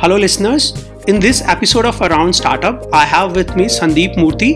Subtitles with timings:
[0.00, 0.72] Hello, listeners.
[1.08, 4.52] In this episode of Around Startup, I have with me Sandeep Murthy,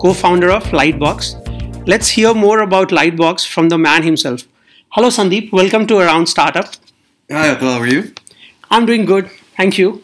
[0.00, 1.86] co founder of Lightbox.
[1.86, 4.42] Let's hear more about Lightbox from the man himself.
[4.90, 5.52] Hello, Sandeep.
[5.52, 6.66] Welcome to Around Startup.
[7.30, 7.72] Hi, Atul.
[7.74, 8.12] How are you?
[8.70, 9.30] I'm doing good.
[9.56, 10.02] Thank you.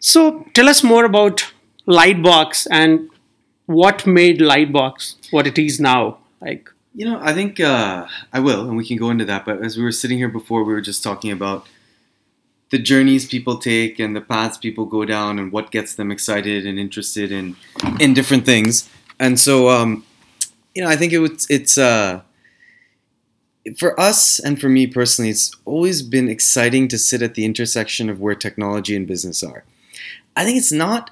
[0.00, 1.52] So, tell us more about
[1.86, 3.08] Lightbox and
[3.66, 6.18] what made Lightbox what it is now.
[6.40, 9.44] Like, You know, I think uh, I will, and we can go into that.
[9.44, 11.66] But as we were sitting here before, we were just talking about
[12.72, 16.66] the journeys people take and the paths people go down, and what gets them excited
[16.66, 17.54] and interested in
[18.00, 18.88] in different things.
[19.20, 20.04] And so, um,
[20.74, 22.22] you know, I think it was it's uh,
[23.76, 28.08] for us and for me personally, it's always been exciting to sit at the intersection
[28.08, 29.64] of where technology and business are.
[30.34, 31.10] I think it's not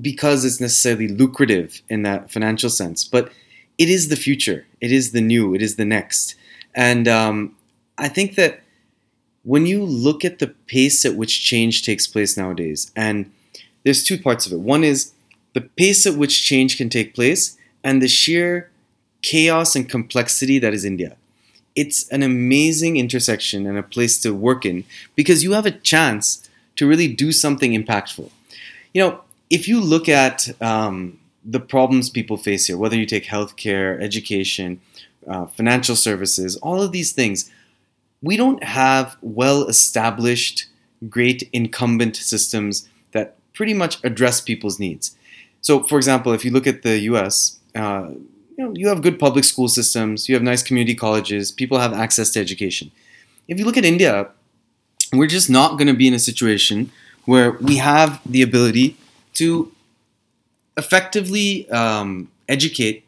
[0.00, 3.32] because it's necessarily lucrative in that financial sense, but
[3.76, 4.64] it is the future.
[4.80, 5.52] It is the new.
[5.52, 6.36] It is the next.
[6.74, 7.56] And um,
[7.98, 8.60] I think that
[9.44, 13.30] when you look at the pace at which change takes place nowadays, and
[13.84, 14.60] there's two parts of it.
[14.60, 15.12] One is
[15.54, 18.70] the pace at which change can take place, and the sheer
[19.22, 21.16] chaos and complexity that is India.
[21.74, 24.84] It's an amazing intersection and a place to work in
[25.16, 28.30] because you have a chance to really do something impactful.
[28.92, 33.24] You know, if you look at um, the problems people face here, whether you take
[33.24, 34.80] healthcare, education,
[35.26, 37.50] uh, financial services, all of these things,
[38.22, 40.66] we don't have well established,
[41.08, 45.16] great incumbent systems that pretty much address people's needs.
[45.60, 48.10] So, for example, if you look at the US, uh,
[48.56, 51.92] you know, you have good public school systems, you have nice community colleges, people have
[51.92, 52.90] access to education.
[53.48, 54.28] If you look at India,
[55.12, 56.90] we're just not going to be in a situation
[57.24, 58.96] where we have the ability
[59.34, 59.72] to
[60.76, 63.04] effectively um, educate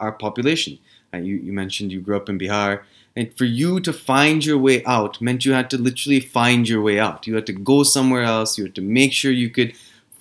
[0.00, 0.78] our population.
[1.12, 2.82] Uh, you, you mentioned you grew up in Bihar,
[3.16, 6.82] and for you to find your way out meant you had to literally find your
[6.82, 7.26] way out.
[7.26, 8.58] You had to go somewhere else.
[8.58, 9.72] You had to make sure you could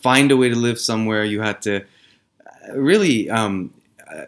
[0.01, 1.25] find a way to live somewhere.
[1.25, 3.73] You had to uh, really um,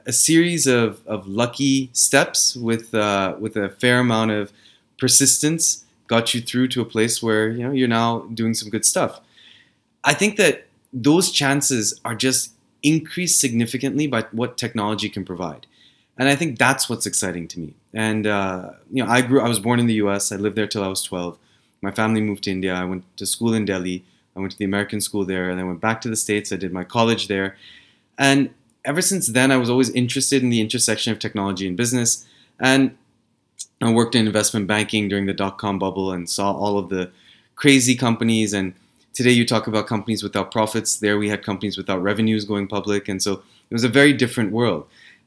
[0.05, 4.51] a series of, of lucky steps with uh, with a fair amount of
[4.99, 8.85] persistence got you through to a place where you know you're now doing some good
[8.85, 9.21] stuff.
[10.03, 12.53] I think that those chances are just
[12.83, 15.67] increased significantly by what technology can provide,
[16.17, 17.73] and I think that's what's exciting to me.
[17.97, 19.41] And uh, you know, I grew.
[19.41, 20.31] I was born in the U.S.
[20.31, 21.35] I lived there till I was 12.
[21.81, 22.75] My family moved to India.
[22.75, 24.05] I went to school in Delhi.
[24.35, 26.51] I went to the American school there, and then went back to the states.
[26.51, 27.57] I did my college there,
[28.15, 28.51] and
[28.85, 32.27] ever since then, I was always interested in the intersection of technology and business.
[32.59, 32.95] And
[33.81, 37.09] I worked in investment banking during the dot com bubble and saw all of the
[37.55, 38.53] crazy companies.
[38.53, 38.75] And
[39.13, 40.97] today, you talk about companies without profits.
[40.97, 43.09] There, we had companies without revenues going public.
[43.09, 43.33] And so,
[43.71, 44.85] it was a very different world.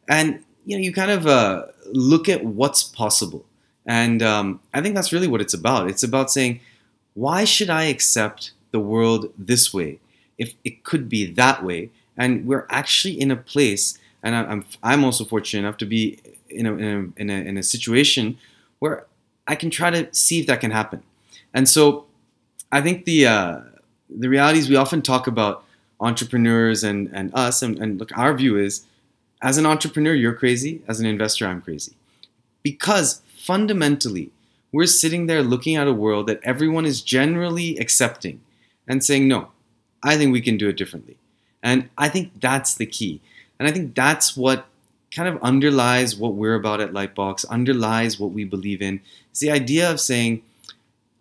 [0.08, 3.44] And you know, you kind of uh, look at what's possible.
[3.86, 5.88] And um, I think that's really what it's about.
[5.88, 6.60] It's about saying,
[7.14, 9.98] why should I accept the world this way
[10.38, 11.90] if it could be that way?
[12.20, 16.18] and we're actually in a place and i'm, I'm also fortunate enough to be
[16.48, 18.38] in a, in a, in a, in a situation
[18.78, 19.06] where
[19.48, 21.02] i can try to see if that can happen
[21.54, 22.06] and so
[22.70, 23.60] i think the uh,
[24.08, 25.64] the reality is we often talk about
[26.00, 28.84] entrepreneurs and, and us and, and look our view is
[29.42, 31.92] as an entrepreneur you're crazy as an investor i'm crazy
[32.62, 34.30] because fundamentally
[34.72, 38.40] we're sitting there looking at a world that everyone is generally accepting
[38.86, 39.48] and saying no
[40.02, 41.16] i think we can do it differently
[41.62, 43.20] and I think that's the key.
[43.58, 44.66] And I think that's what
[45.14, 49.00] kind of underlies what we're about at Lightbox, underlies what we believe in.
[49.30, 50.42] It's the idea of saying,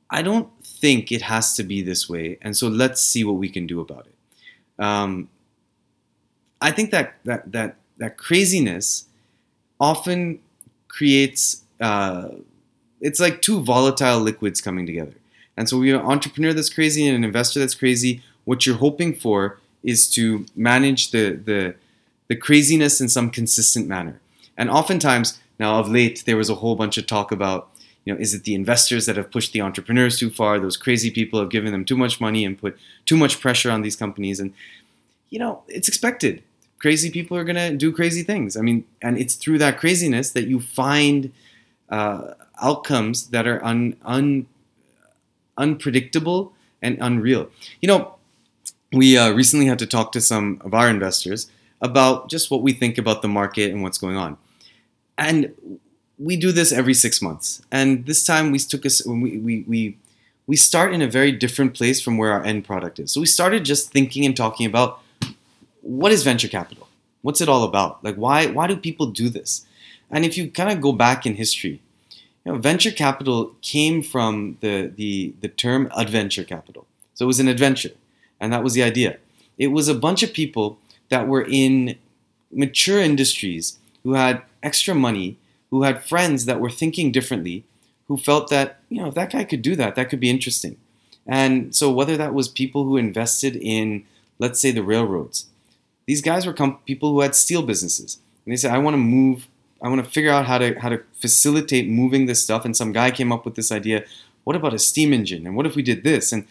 [0.10, 3.50] I don't think it has to be this way, and so let's see what we
[3.50, 4.84] can do about it.
[4.84, 5.30] Um,
[6.62, 9.06] I think that that that that craziness
[9.80, 10.40] often
[10.88, 12.30] creates uh,
[13.02, 15.14] it's like two volatile liquids coming together.
[15.56, 18.22] And so, we an entrepreneur that's crazy and an investor that's crazy.
[18.46, 21.76] What you're hoping for is to manage the, the,
[22.28, 24.20] the craziness in some consistent manner.
[24.58, 27.70] And oftentimes, now of late, there was a whole bunch of talk about,
[28.06, 30.60] you know, is it the investors that have pushed the entrepreneurs too far?
[30.60, 33.82] Those crazy people have given them too much money and put too much pressure on
[33.82, 34.40] these companies.
[34.40, 34.54] And,
[35.30, 36.44] you know, it's expected.
[36.80, 38.56] Crazy people are to do crazy things.
[38.56, 41.32] I mean, and it's through that craziness that you find
[41.90, 44.48] uh, outcomes that are un, un,
[45.58, 47.50] unpredictable and unreal.
[47.82, 48.16] You know,
[48.92, 52.74] we uh, recently had to talk to some of our investors about just what we
[52.74, 54.38] think about the market and what's going on.
[55.18, 55.54] And
[56.18, 57.62] we do this every six months.
[57.72, 59.98] And this time we took us we, we, we,
[60.48, 63.12] we start in a very different place from where our end product is.
[63.12, 65.02] So we started just thinking and talking about
[65.82, 66.88] what is venture capital?
[67.22, 68.04] What's it all about?
[68.04, 69.66] Like why why do people do this?
[70.12, 71.82] And if you kind of go back in history,
[72.46, 76.88] you know, venture capital came from the, the, the term adventure capital.
[77.14, 77.92] So it was an adventure,
[78.40, 79.18] and that was the idea.
[79.58, 80.80] It was a bunch of people
[81.10, 81.98] that were in
[82.52, 85.38] mature industries who had extra money,
[85.70, 87.66] who had friends that were thinking differently,
[88.08, 90.78] who felt that, you know, if that guy could do that, that could be interesting.
[91.28, 94.06] And so whether that was people who invested in,
[94.40, 95.48] let's say, the railroads,
[96.10, 98.18] these guys were com- people who had steel businesses.
[98.44, 99.48] And they said, I want to move,
[99.80, 102.66] I want to figure out how to, how to facilitate moving this stuff.
[102.66, 104.04] And some guy came up with this idea,
[104.44, 105.46] what about a steam engine?
[105.46, 106.32] And what if we did this?
[106.32, 106.48] And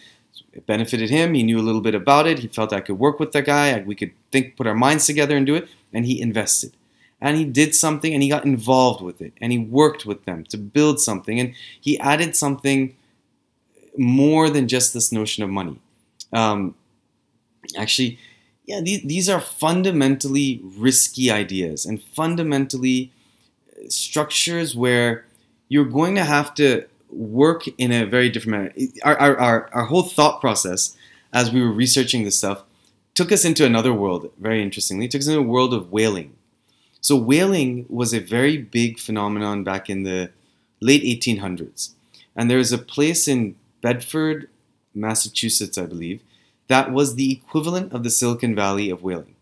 [0.52, 1.34] it benefited him.
[1.34, 2.38] He knew a little bit about it.
[2.38, 3.82] He felt I could work with the guy.
[3.84, 5.68] We could think, put our minds together and do it.
[5.92, 6.74] And he invested
[7.20, 10.44] and he did something and he got involved with it and he worked with them
[10.44, 12.94] to build something and he added something
[13.96, 15.80] more than just this notion of money.
[16.32, 16.76] Um,
[17.76, 18.20] actually,
[18.68, 23.10] yeah, these, these are fundamentally risky ideas and fundamentally
[23.72, 25.24] uh, structures where
[25.68, 28.90] you're going to have to work in a very different manner.
[29.02, 30.96] Our, our, our, our whole thought process
[31.32, 32.62] as we were researching this stuff
[33.14, 35.06] took us into another world, very interestingly.
[35.06, 36.36] It took us into a world of whaling
[37.00, 40.30] so whaling was a very big phenomenon back in the
[40.80, 41.94] late 1800s.
[42.36, 44.48] And there was a place in Bedford,
[44.94, 46.22] Massachusetts, I believe,
[46.68, 49.34] that was the equivalent of the Silicon Valley of whaling.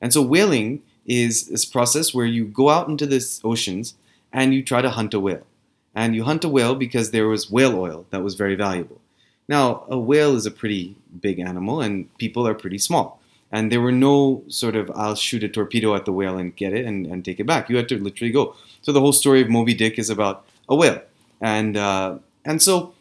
[0.00, 3.94] And so whaling is this process where you go out into the oceans
[4.32, 5.46] and you try to hunt a whale.
[5.94, 9.00] And you hunt a whale because there was whale oil that was very valuable.
[9.48, 13.20] Now, a whale is a pretty big animal and people are pretty small
[13.54, 16.72] and there were no sort of I'll shoot a torpedo at the whale and get
[16.72, 17.70] it and, and take it back.
[17.70, 18.56] You had to literally go.
[18.82, 21.00] So the whole story of Moby Dick is about a whale,
[21.40, 22.94] and uh, and so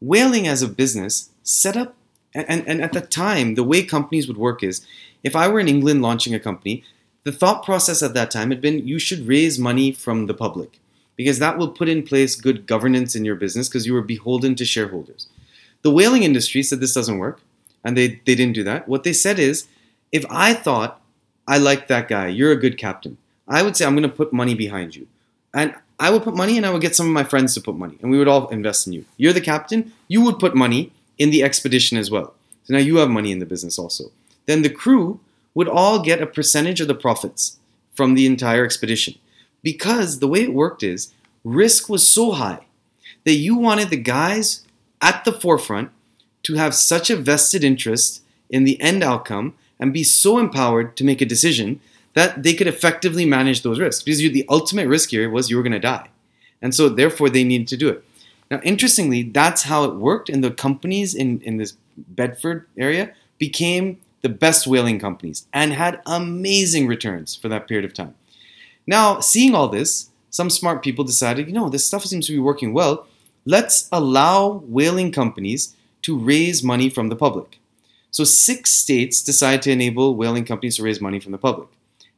[0.00, 1.94] whaling as a business set up
[2.34, 4.86] and, and at the time the way companies would work is
[5.22, 6.84] if I were in England launching a company,
[7.24, 10.78] the thought process at that time had been you should raise money from the public
[11.16, 14.54] because that will put in place good governance in your business because you were beholden
[14.54, 15.28] to shareholders.
[15.82, 17.40] The whaling industry said this doesn't work,
[17.84, 18.88] and they, they didn't do that.
[18.88, 19.66] What they said is
[20.12, 21.00] if I thought
[21.46, 23.18] I like that guy, you're a good captain,
[23.48, 25.06] I would say I'm going to put money behind you.
[25.52, 27.76] And I would put money and I would get some of my friends to put
[27.76, 29.04] money and we would all invest in you.
[29.18, 32.34] You're the captain, you would put money in the expedition as well.
[32.64, 34.10] So now you have money in the business also.
[34.46, 35.20] Then the crew
[35.54, 37.58] would all get a percentage of the profits
[37.94, 39.14] from the entire expedition.
[39.62, 41.12] Because the way it worked is
[41.44, 42.64] risk was so high
[43.24, 44.66] that you wanted the guys
[45.02, 45.90] at the forefront
[46.44, 51.04] to have such a vested interest in the end outcome and be so empowered to
[51.04, 51.80] make a decision
[52.14, 54.02] that they could effectively manage those risks.
[54.02, 56.08] Because the ultimate risk here was you were going to die.
[56.62, 58.04] And so therefore they needed to do it.
[58.50, 64.00] Now, interestingly, that's how it worked, and the companies in, in this Bedford area became
[64.22, 68.14] the best whaling companies and had amazing returns for that period of time.
[68.86, 72.38] Now, seeing all this, some smart people decided, you know, this stuff seems to be
[72.38, 73.06] working well.
[73.44, 77.58] Let's allow whaling companies to raise money from the public.
[78.10, 81.68] So six states decided to enable whaling companies to raise money from the public.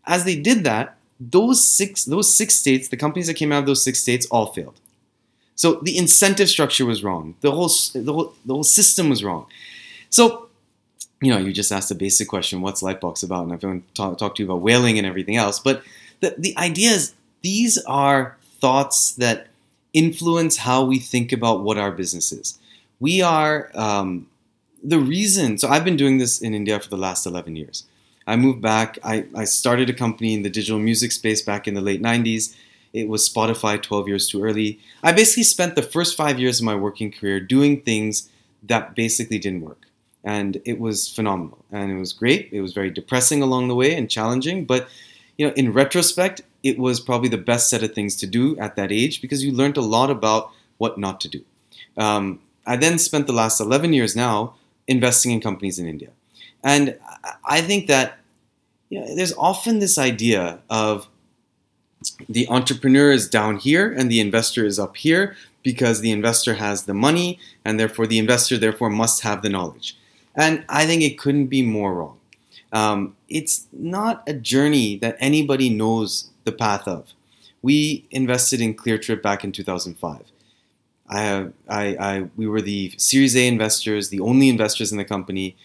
[0.06, 3.66] As they did that, those six those six states, the companies that came out of
[3.66, 4.80] those six states, all failed.
[5.54, 7.34] So the incentive structure was wrong.
[7.40, 9.46] The whole the whole, the whole system was wrong.
[10.10, 10.48] So
[11.20, 13.44] you know, you just asked a basic question: What's Lightbox about?
[13.44, 15.58] And I've been talk, talk to you about whaling and everything else.
[15.58, 15.82] But
[16.20, 19.48] the the idea is these are thoughts that
[19.92, 22.58] influence how we think about what our business is.
[23.00, 24.28] We are um,
[24.82, 27.84] the reason, so I've been doing this in India for the last 11 years.
[28.26, 28.98] I moved back.
[29.04, 32.54] I, I started a company in the digital music space back in the late 90s.
[32.92, 34.78] It was Spotify 12 years too early.
[35.02, 38.28] I basically spent the first five years of my working career doing things
[38.62, 39.86] that basically didn't work.
[40.24, 41.64] And it was phenomenal.
[41.72, 42.48] And it was great.
[42.52, 44.64] It was very depressing along the way and challenging.
[44.64, 44.88] But
[45.36, 48.76] you know, in retrospect, it was probably the best set of things to do at
[48.76, 51.44] that age because you learned a lot about what not to do.
[51.96, 54.54] Um, I then spent the last 11 years now
[54.86, 56.10] investing in companies in India.
[56.62, 56.96] And
[57.44, 58.18] I think that
[58.88, 61.08] you know, there's often this idea of
[62.28, 66.84] the entrepreneur is down here and the investor is up here because the investor has
[66.84, 69.96] the money and therefore the investor therefore must have the knowledge.
[70.34, 72.18] And I think it couldn't be more wrong.
[72.72, 77.12] Um, it's not a journey that anybody knows the path of.
[77.60, 80.24] We invested in ClearTrip back in 2005.
[81.08, 85.56] I I, I we were the Series A investors, the only investors in the company.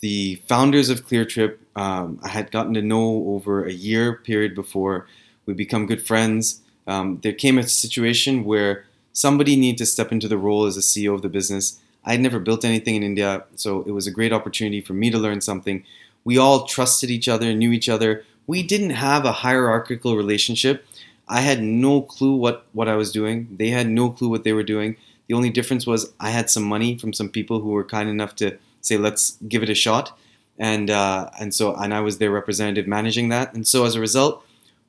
[0.00, 5.06] The founders of ClearTrip, um, I had gotten to know over a year period before
[5.46, 6.60] we become good friends.
[6.86, 10.80] Um, there came a situation where somebody needed to step into the role as a
[10.80, 11.78] CEO of the business.
[12.04, 15.10] I had never built anything in India, so it was a great opportunity for me
[15.10, 15.84] to learn something.
[16.24, 18.24] We all trusted each other, knew each other.
[18.46, 20.84] We didn't have a hierarchical relationship
[21.28, 23.48] I had no clue what, what I was doing.
[23.58, 24.96] They had no clue what they were doing.
[25.26, 28.36] The only difference was I had some money from some people who were kind enough
[28.36, 30.16] to say, let's give it a shot.
[30.58, 33.54] And, uh, and so, and I was their representative managing that.
[33.54, 34.43] And so as a result,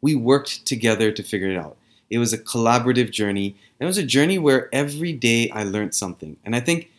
[0.05, 1.75] we worked together to figure it out.
[2.11, 3.55] It was a collaborative journey.
[3.79, 6.37] And it was a journey where every day I learned something.
[6.45, 6.91] And I think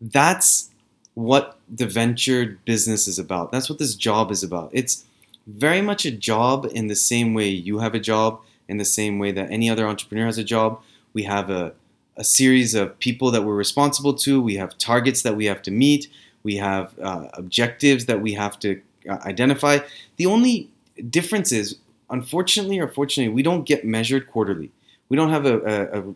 [0.00, 0.70] that's
[1.14, 1.44] what
[1.80, 3.52] the venture business is about.
[3.52, 4.70] That's what this job is about.
[4.72, 5.04] It's
[5.46, 9.20] very much a job in the same way you have a job, in the same
[9.22, 10.80] way that any other entrepreneur has a job.
[11.12, 11.74] We have a,
[12.16, 15.70] a series of people that we're responsible to, we have targets that we have to
[15.70, 16.08] meet,
[16.42, 19.78] we have uh, objectives that we have to uh, identify.
[20.16, 20.70] The only
[21.18, 21.76] difference is,
[22.10, 24.70] unfortunately or fortunately, we don't get measured quarterly.
[25.08, 25.56] We don't have a,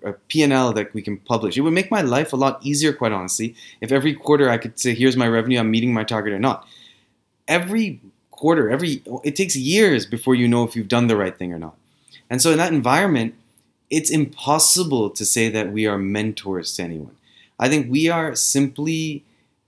[0.04, 1.56] a, a P&L that we can publish.
[1.56, 4.78] It would make my life a lot easier, quite honestly, if every quarter I could
[4.78, 6.66] say, here's my revenue, I'm meeting my target or not.
[7.48, 11.52] Every quarter, every it takes years before you know if you've done the right thing
[11.52, 11.76] or not.
[12.28, 13.34] And so in that environment,
[13.90, 17.16] it's impossible to say that we are mentors to anyone.
[17.58, 19.24] I think we are simply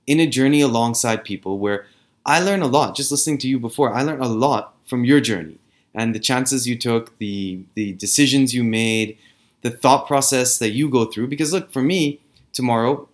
[0.06, 1.86] in a journey alongside people where
[2.26, 3.92] I learn a lot just listening to you before.
[3.92, 5.58] I learned a lot from your journey
[5.94, 9.16] and the chances you took, the the decisions you made,
[9.62, 12.20] the thought process that you go through because look, for me,
[12.52, 13.08] tomorrow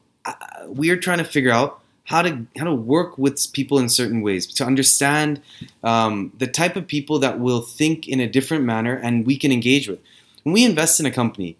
[0.66, 4.20] we are trying to figure out how to how to work with people in certain
[4.20, 5.40] ways to understand
[5.84, 9.52] um, the type of people that will think in a different manner and we can
[9.52, 10.00] engage with.
[10.42, 11.56] When we invest in a company,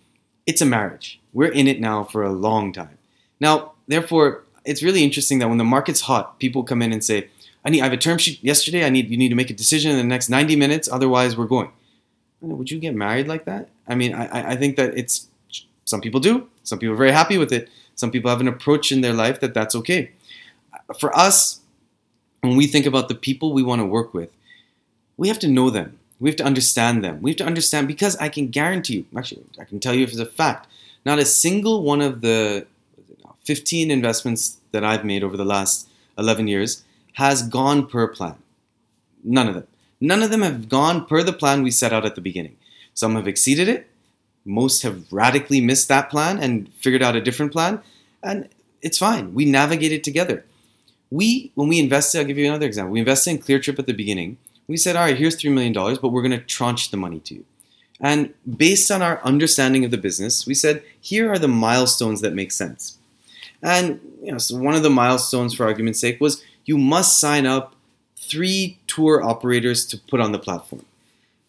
[0.47, 1.21] it's a marriage.
[1.33, 2.99] We're in it now for a long time.
[3.39, 7.29] Now, therefore, it's really interesting that when the market's hot, people come in and say,
[7.65, 8.85] "I need I have a term sheet yesterday.
[8.85, 10.89] I need you need to make a decision in the next 90 minutes.
[10.91, 11.71] Otherwise, we're going."
[12.41, 13.69] Would you get married like that?
[13.87, 15.29] I mean, I, I think that it's
[15.85, 16.49] some people do.
[16.65, 17.69] Some people are very happy with it.
[17.97, 20.11] Some people have an approach in their life that that's okay
[20.99, 21.61] for us,
[22.41, 24.31] when we think about the people we want to work with,
[25.17, 25.99] we have to know them.
[26.19, 27.23] We have to understand them.
[27.23, 30.11] We have to understand because I can guarantee you, actually, I can tell you if
[30.11, 30.67] it's a fact,
[31.05, 32.67] not a single one of the
[33.45, 35.89] 15 investments that I've made over the last
[36.19, 36.85] 11 years
[37.21, 38.37] has gone per plan.
[39.23, 39.67] None of them.
[40.01, 42.57] None of them have gone per the plan we set out at the beginning.
[42.95, 43.89] Some have exceeded it.
[44.45, 47.81] Most have radically missed that plan and figured out a different plan.
[48.23, 48.49] And
[48.83, 49.35] it's fine.
[49.35, 50.45] We navigate it together
[51.11, 52.93] we when we invested, I'll give you another example.
[52.93, 54.39] We invested in Cleartrip at the beginning.
[54.69, 57.21] We said, all right, here's three million dollars, but we're going to tranche the money
[57.21, 57.45] to you.
[58.01, 62.33] And based on our understanding of the business, we said, here are the milestones that
[62.33, 62.97] make sense.
[63.63, 67.47] And you know, so one of the milestones, for argument's sake, was you must sign
[67.47, 67.75] up
[68.17, 70.85] three tour operators to put on the platform.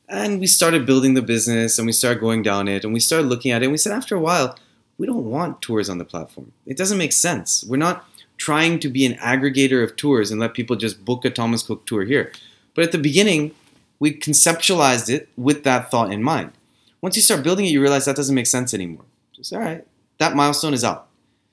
[0.09, 3.27] And we started building the business and we started going down it and we started
[3.27, 4.57] looking at it and we said after a while,
[4.97, 6.53] we don't want tours on the platform.
[6.65, 7.63] It doesn't make sense.
[7.63, 8.03] We're not
[8.37, 11.85] trying to be an aggregator of tours and let people just book a Thomas Cook
[11.85, 12.31] tour here.
[12.73, 13.53] But at the beginning,
[13.99, 16.51] we conceptualized it with that thought in mind.
[16.99, 19.05] Once you start building it, you realize that doesn't make sense anymore.
[19.33, 19.85] Just all right,
[20.17, 21.10] that milestone is out.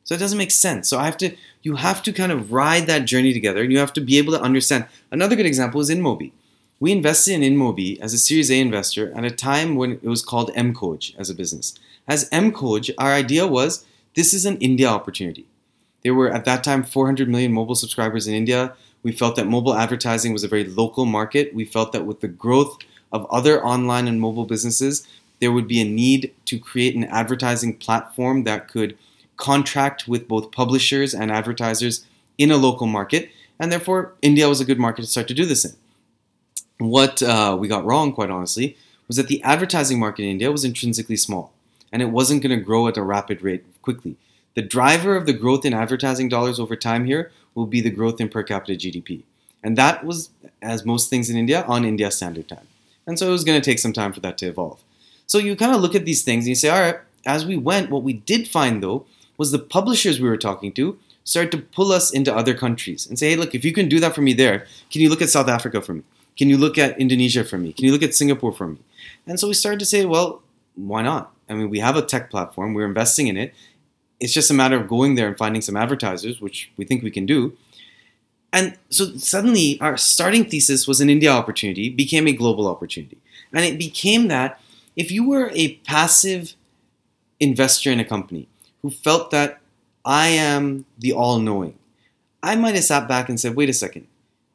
[0.09, 0.89] So it doesn't make sense.
[0.89, 3.79] So I have to you have to kind of ride that journey together and you
[3.79, 4.87] have to be able to understand.
[5.11, 6.33] Another good example is InMobi.
[6.81, 10.25] We invested in InMobi as a Series A investor at a time when it was
[10.25, 11.79] called mKhoj as a business.
[12.07, 13.85] As mKhoj, our idea was
[14.15, 15.45] this is an India opportunity.
[16.03, 18.73] There were at that time 400 million mobile subscribers in India.
[19.03, 21.53] We felt that mobile advertising was a very local market.
[21.53, 22.79] We felt that with the growth
[23.13, 25.07] of other online and mobile businesses,
[25.39, 28.97] there would be a need to create an advertising platform that could
[29.39, 32.05] contract with both publishers and advertisers
[32.37, 33.31] in a local market.
[33.59, 35.73] And therefore, India was a good market to start to do this in.
[36.79, 38.77] What uh, we got wrong, quite honestly,
[39.07, 41.53] was that the advertising market in India was intrinsically small
[41.91, 44.17] and it wasn't going to grow at a rapid rate quickly.
[44.55, 48.21] The driver of the growth in advertising dollars over time here will be the growth
[48.21, 49.23] in per capita GDP.
[49.63, 50.31] And that was,
[50.63, 52.67] as most things in India, on India Standard Time.
[53.07, 54.83] And so it was going to take some time for that to evolve.
[55.27, 57.57] So you kind of look at these things and you say, all right, as we
[57.57, 59.07] went, what we did find though
[59.39, 63.19] was the publishers we were talking to started to pull us into other countries and
[63.19, 65.31] say, hey, look, if you can do that for me there, can you look at
[65.31, 66.03] South Africa for me?
[66.37, 67.73] Can you look at Indonesia for me?
[67.73, 68.79] Can you look at Singapore for me?
[69.27, 70.43] And so we started to say, well,
[70.75, 71.33] why not?
[71.49, 73.55] I mean, we have a tech platform, we're investing in it,
[74.21, 77.11] it's just a matter of going there and finding some advertisers, which we think we
[77.11, 77.57] can do.
[78.53, 83.19] And so suddenly our starting thesis was an India opportunity, became a global opportunity.
[83.53, 84.61] And it became that
[84.97, 86.55] if you were a passive
[87.41, 88.49] investor in a company
[88.83, 89.61] who felt that
[90.05, 91.79] I am the all knowing,
[92.43, 94.07] I might have sat back and said, wait a second,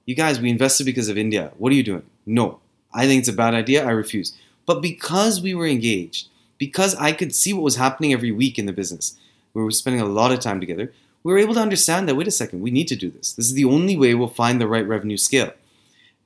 [0.05, 1.51] you guys, we invested because of India.
[1.57, 2.03] What are you doing?
[2.25, 2.59] No,
[2.93, 3.85] I think it's a bad idea.
[3.85, 4.37] I refuse.
[4.65, 6.27] But because we were engaged,
[6.57, 9.17] because I could see what was happening every week in the business,
[9.53, 12.27] we were spending a lot of time together, we were able to understand that wait
[12.27, 13.33] a second, we need to do this.
[13.33, 15.53] This is the only way we'll find the right revenue scale.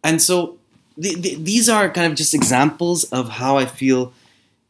[0.04, 0.58] And so
[0.98, 4.13] the, the, these are kind of just examples of how I feel,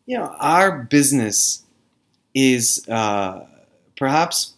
[0.06, 1.64] you know, our business
[2.34, 3.46] is uh,
[3.98, 4.54] perhaps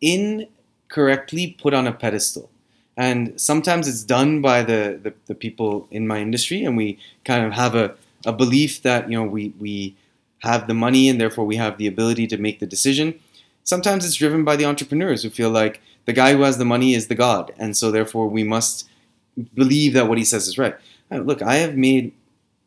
[0.00, 2.50] incorrectly put on a pedestal.
[2.96, 7.46] And sometimes it's done by the, the, the people in my industry, and we kind
[7.46, 7.94] of have a,
[8.26, 9.96] a belief that you know we, we
[10.40, 13.18] have the money and therefore we have the ability to make the decision.
[13.62, 16.94] Sometimes it's driven by the entrepreneurs who feel like the guy who has the money
[16.94, 18.88] is the god, and so therefore we must
[19.54, 20.74] believe that what he says is right.
[21.10, 22.12] Look, I have made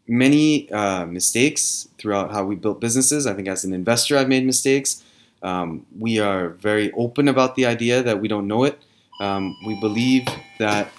[0.08, 3.28] many uh, mistakes throughout how we built businesses.
[3.28, 5.04] I think as an investor, I've made mistakes.
[5.44, 8.80] Um, we are very open about the idea that we don't know it.
[9.20, 10.28] Um, we believe
[10.60, 10.92] that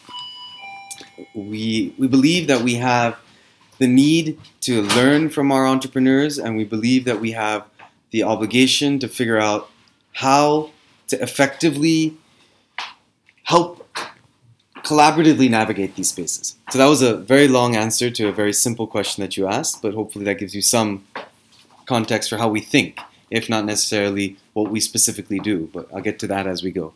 [1.35, 3.19] we we believe that we have
[3.79, 7.67] the need to learn from our entrepreneurs, and we believe that we have
[8.11, 9.71] the obligation to figure out
[10.13, 10.71] how
[11.09, 12.17] to effectively
[13.45, 13.82] help
[14.85, 16.57] collaboratively navigate these spaces.
[16.71, 19.83] So that was a very long answer to a very simple question that you asked,
[19.83, 21.05] but hopefully that gives you some
[21.87, 22.99] context for how we think,
[23.31, 25.71] if not necessarily what we specifically do.
[25.73, 26.93] But I'll get to that as we go.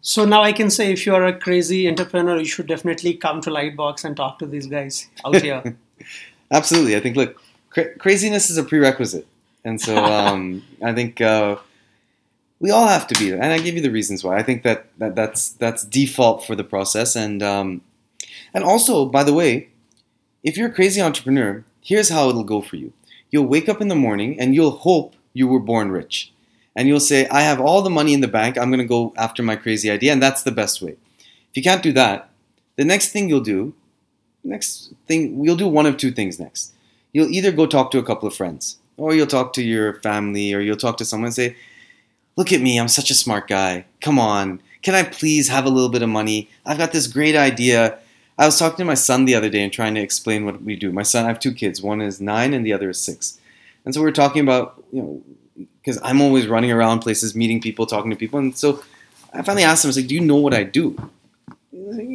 [0.00, 3.40] So now I can say if you are a crazy entrepreneur, you should definitely come
[3.40, 5.76] to Lightbox and talk to these guys out here.
[6.52, 6.94] Absolutely.
[6.96, 9.26] I think, look, cra- craziness is a prerequisite.
[9.64, 11.56] And so um, I think uh,
[12.58, 14.36] we all have to be there, and I give you the reasons why.
[14.36, 17.82] I think that, that that's that's default for the process, and um,
[18.54, 19.68] and also, by the way,
[20.42, 22.92] if you're a crazy entrepreneur, here's how it'll go for you.
[23.30, 26.32] You'll wake up in the morning and you'll hope you were born rich,
[26.74, 28.56] and you'll say, "I have all the money in the bank.
[28.56, 30.96] I'm going to go after my crazy idea," and that's the best way.
[31.50, 32.30] If you can't do that,
[32.76, 33.74] the next thing you'll do,
[34.44, 36.72] next thing you'll do one of two things next.
[37.12, 40.54] You'll either go talk to a couple of friends, or you'll talk to your family,
[40.54, 41.56] or you'll talk to someone and say
[42.36, 43.86] Look at me, I'm such a smart guy.
[44.02, 46.50] Come on, can I please have a little bit of money?
[46.66, 47.98] I've got this great idea.
[48.38, 50.76] I was talking to my son the other day and trying to explain what we
[50.76, 50.92] do.
[50.92, 51.80] My son, I have two kids.
[51.80, 53.38] One is nine and the other is six.
[53.86, 55.22] And so we are talking about, you know,
[55.80, 58.38] because I'm always running around places, meeting people, talking to people.
[58.38, 58.82] And so
[59.32, 60.94] I finally asked him, I was like, do you know what I do?
[61.72, 62.06] Like,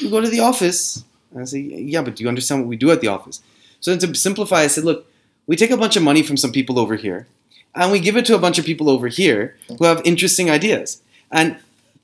[0.00, 1.04] You go to the office.
[1.30, 3.40] And I say, yeah, but do you understand what we do at the office?
[3.78, 5.06] So to simplify, I said, look,
[5.46, 7.28] we take a bunch of money from some people over here
[7.74, 11.02] and we give it to a bunch of people over here who have interesting ideas
[11.30, 11.56] and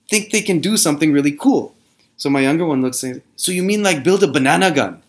[0.08, 1.74] think they can do something really cool.
[2.16, 5.02] So my younger one looks and so you mean like build a banana gun?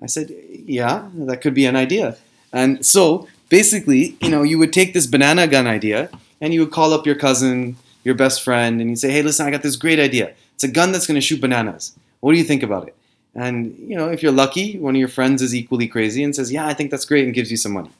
[0.00, 0.34] I said,
[0.66, 2.16] yeah, that could be an idea.
[2.52, 6.72] And so basically, you know, you would take this banana gun idea and you would
[6.72, 9.76] call up your cousin, your best friend, and you say, hey, listen, I got this
[9.76, 10.34] great idea.
[10.54, 11.96] It's a gun that's going to shoot bananas.
[12.20, 12.96] What do you think about it?
[13.34, 16.52] And you know, if you're lucky, one of your friends is equally crazy and says,
[16.52, 17.90] yeah, I think that's great, and gives you some money.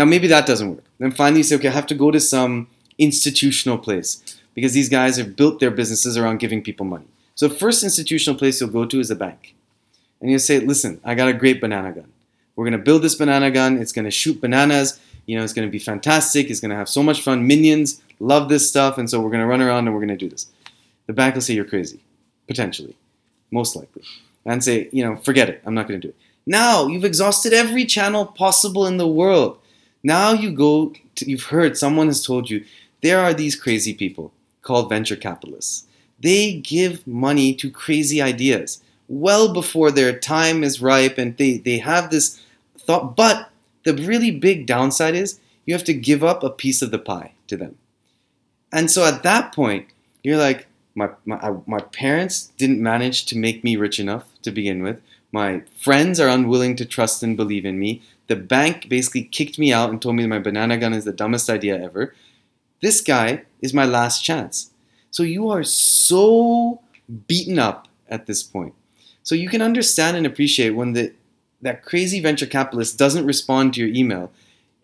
[0.00, 0.84] Now, maybe that doesn't work.
[0.98, 4.88] Then finally you say, okay, I have to go to some institutional place because these
[4.88, 7.04] guys have built their businesses around giving people money.
[7.34, 9.54] So the first institutional place you'll go to is a bank.
[10.22, 12.10] And you'll say, listen, I got a great banana gun.
[12.56, 13.76] We're going to build this banana gun.
[13.76, 14.98] It's going to shoot bananas.
[15.26, 16.48] You know, it's going to be fantastic.
[16.48, 17.46] It's going to have so much fun.
[17.46, 18.96] Minions love this stuff.
[18.96, 20.46] And so we're going to run around and we're going to do this.
[21.08, 22.00] The bank will say you're crazy,
[22.46, 22.96] potentially,
[23.50, 24.04] most likely.
[24.46, 25.60] And say, you know, forget it.
[25.66, 26.16] I'm not going to do it.
[26.46, 29.58] Now you've exhausted every channel possible in the world.
[30.02, 32.64] Now you go, to, you've heard, someone has told you,
[33.02, 34.32] there are these crazy people
[34.62, 35.86] called venture capitalists.
[36.20, 41.78] They give money to crazy ideas well before their time is ripe and they, they
[41.78, 42.40] have this
[42.78, 43.16] thought.
[43.16, 43.50] But
[43.84, 47.32] the really big downside is you have to give up a piece of the pie
[47.48, 47.76] to them.
[48.72, 49.88] And so at that point,
[50.22, 54.82] you're like, my, my, my parents didn't manage to make me rich enough to begin
[54.82, 55.00] with.
[55.32, 58.02] My friends are unwilling to trust and believe in me.
[58.30, 61.50] The bank basically kicked me out and told me my banana gun is the dumbest
[61.50, 62.14] idea ever.
[62.80, 64.70] This guy is my last chance.
[65.10, 66.80] So you are so
[67.26, 68.74] beaten up at this point.
[69.24, 71.12] So you can understand and appreciate when the
[71.60, 74.30] that crazy venture capitalist doesn't respond to your email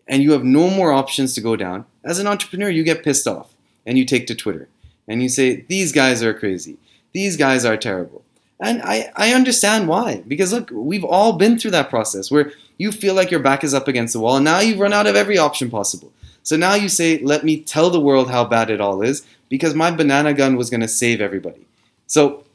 [0.09, 1.85] and you have no more options to go down.
[2.03, 3.53] As an entrepreneur, you get pissed off
[3.85, 4.67] and you take to Twitter
[5.07, 6.75] and you say, These guys are crazy.
[7.13, 8.25] These guys are terrible.
[8.59, 10.23] And I, I understand why.
[10.27, 13.73] Because look, we've all been through that process where you feel like your back is
[13.73, 16.11] up against the wall, and now you've run out of every option possible.
[16.43, 19.73] So now you say, let me tell the world how bad it all is, because
[19.73, 21.65] my banana gun was going to save everybody.
[22.05, 22.45] So,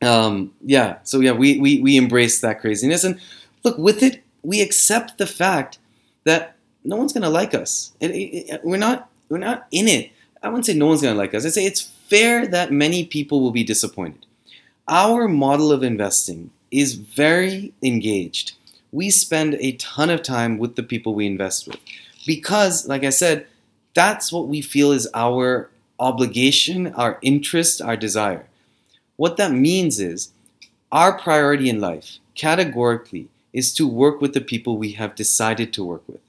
[0.00, 3.04] um, yeah, so yeah, we, we, we embrace that craziness.
[3.04, 3.20] And
[3.62, 5.78] look, with it, we accept the fact
[6.24, 7.92] that no one's going to like us.
[8.00, 10.12] It, it, it, we're, not, we're not in it.
[10.42, 11.44] I wouldn't say no one's going to like us.
[11.44, 14.24] I'd say it's fair that many people will be disappointed.
[14.88, 18.52] Our model of investing is very engaged
[18.92, 21.78] we spend a ton of time with the people we invest with.
[22.26, 23.46] Because, like I said,
[23.94, 28.46] that's what we feel is our obligation, our interest, our desire.
[29.16, 30.32] What that means is
[30.90, 35.84] our priority in life, categorically, is to work with the people we have decided to
[35.84, 36.20] work with.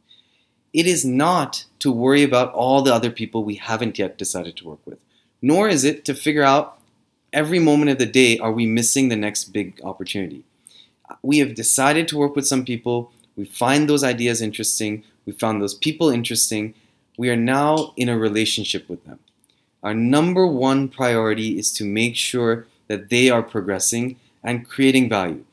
[0.74, 4.68] It is not to worry about all the other people we haven't yet decided to
[4.68, 5.00] work with.
[5.42, 6.80] nor is it to figure out
[7.34, 10.44] every moment of the day are we missing the next big opportunity.
[11.22, 13.12] We have decided to work with some people.
[13.36, 15.04] We find those ideas interesting.
[15.26, 16.74] We found those people interesting.
[17.18, 19.20] We are now in a relationship with them.
[19.84, 25.46] Our number one priority is to make sure that they are progressing and creating value.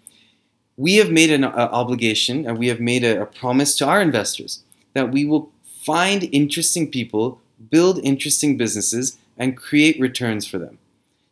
[0.76, 4.00] We have made an uh, obligation and we have made a, a promise to our
[4.00, 4.62] investors
[4.94, 5.50] that we will
[5.84, 10.78] find interesting people, build interesting businesses, and create returns for them.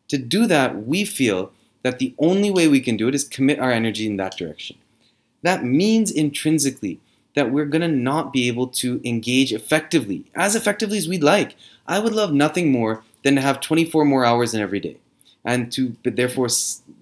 [0.09, 1.53] To do that, we feel
[1.87, 4.77] that the only way we can do it is commit our energy in that direction.
[5.43, 6.99] That means intrinsically
[7.37, 11.55] that we're going to not be able to engage effectively, as effectively as we'd like.
[11.87, 14.97] I would love nothing more than to have 24 more hours in every day
[15.45, 16.49] and to therefore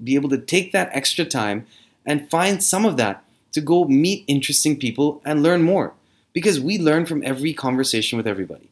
[0.02, 1.66] be able to take that extra time
[2.04, 5.94] and find some of that to go meet interesting people and learn more
[6.34, 8.68] because we learn from every conversation with everybody.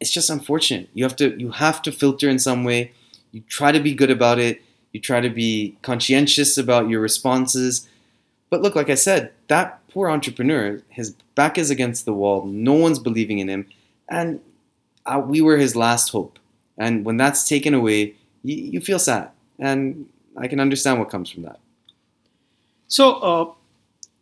[0.00, 0.88] It's just unfortunate.
[0.94, 2.92] You have to you have to filter in some way.
[3.32, 4.62] You try to be good about it.
[4.92, 7.88] You try to be conscientious about your responses.
[8.50, 12.44] But look, like I said, that poor entrepreneur, his back is against the wall.
[12.44, 13.66] No one's believing in him,
[14.08, 14.40] and
[15.06, 16.38] uh, we were his last hope.
[16.78, 21.30] And when that's taken away, you, you feel sad, and I can understand what comes
[21.30, 21.58] from that.
[22.88, 23.52] So, uh,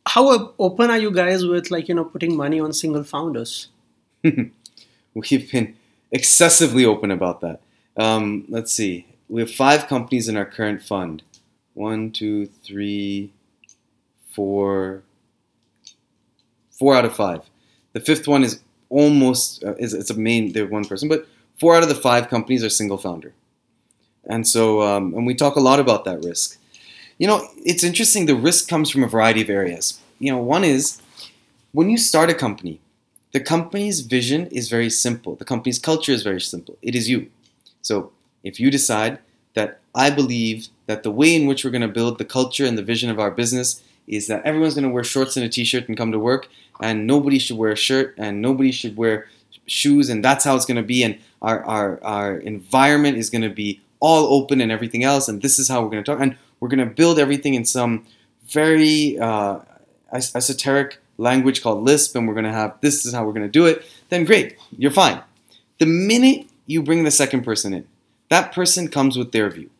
[0.06, 3.68] how open are you guys with like you know putting money on single founders?
[4.22, 5.76] We've been
[6.12, 7.60] excessively open about that.
[7.96, 9.06] Um, let's see.
[9.30, 11.22] We have five companies in our current fund.
[11.74, 13.32] One, two, three,
[14.32, 15.02] four,
[16.76, 17.48] four out of five.
[17.92, 21.28] The fifth one is almost uh, is it's a main they're one person, but
[21.60, 23.32] four out of the five companies are single founder,
[24.24, 26.58] and so um, and we talk a lot about that risk.
[27.18, 28.26] You know, it's interesting.
[28.26, 30.00] The risk comes from a variety of areas.
[30.18, 31.00] You know, one is
[31.72, 32.80] when you start a company,
[33.32, 35.36] the company's vision is very simple.
[35.36, 36.76] The company's culture is very simple.
[36.82, 37.30] It is you.
[37.82, 39.18] So if you decide
[39.54, 42.78] that I believe that the way in which we're going to build the culture and
[42.78, 45.88] the vision of our business is that everyone's going to wear shorts and a t-shirt
[45.88, 46.48] and come to work
[46.80, 49.26] and nobody should wear a shirt and nobody should wear
[49.66, 53.42] shoes and that's how it's going to be and our, our, our environment is going
[53.42, 56.20] to be all open and everything else and this is how we're going to talk
[56.20, 58.04] and we're going to build everything in some
[58.46, 59.60] very uh,
[60.12, 63.48] esoteric language called lisp and we're going to have this is how we're going to
[63.48, 65.20] do it then great you're fine.
[65.78, 67.86] The minute you bring the second person in
[68.30, 69.70] that person comes with their view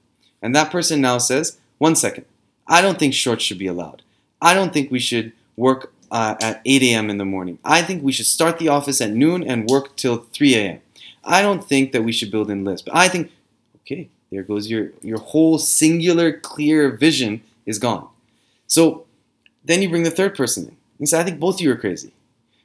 [0.43, 2.27] and that person now says one second
[2.67, 4.03] i don't think shorts should be allowed
[4.41, 7.11] I don't think we should work uh, at 8 a.m.
[7.11, 7.59] in the morning.
[7.65, 10.81] I think we should start the office at noon and work till 3 a.m.
[11.25, 12.89] I don't think that we should build in Lisp.
[12.93, 13.31] I think,
[13.83, 18.09] okay, there goes your, your whole singular, clear vision is gone.
[18.67, 19.07] So
[19.65, 20.77] then you bring the third person in.
[20.99, 22.13] You say, I think both of you are crazy.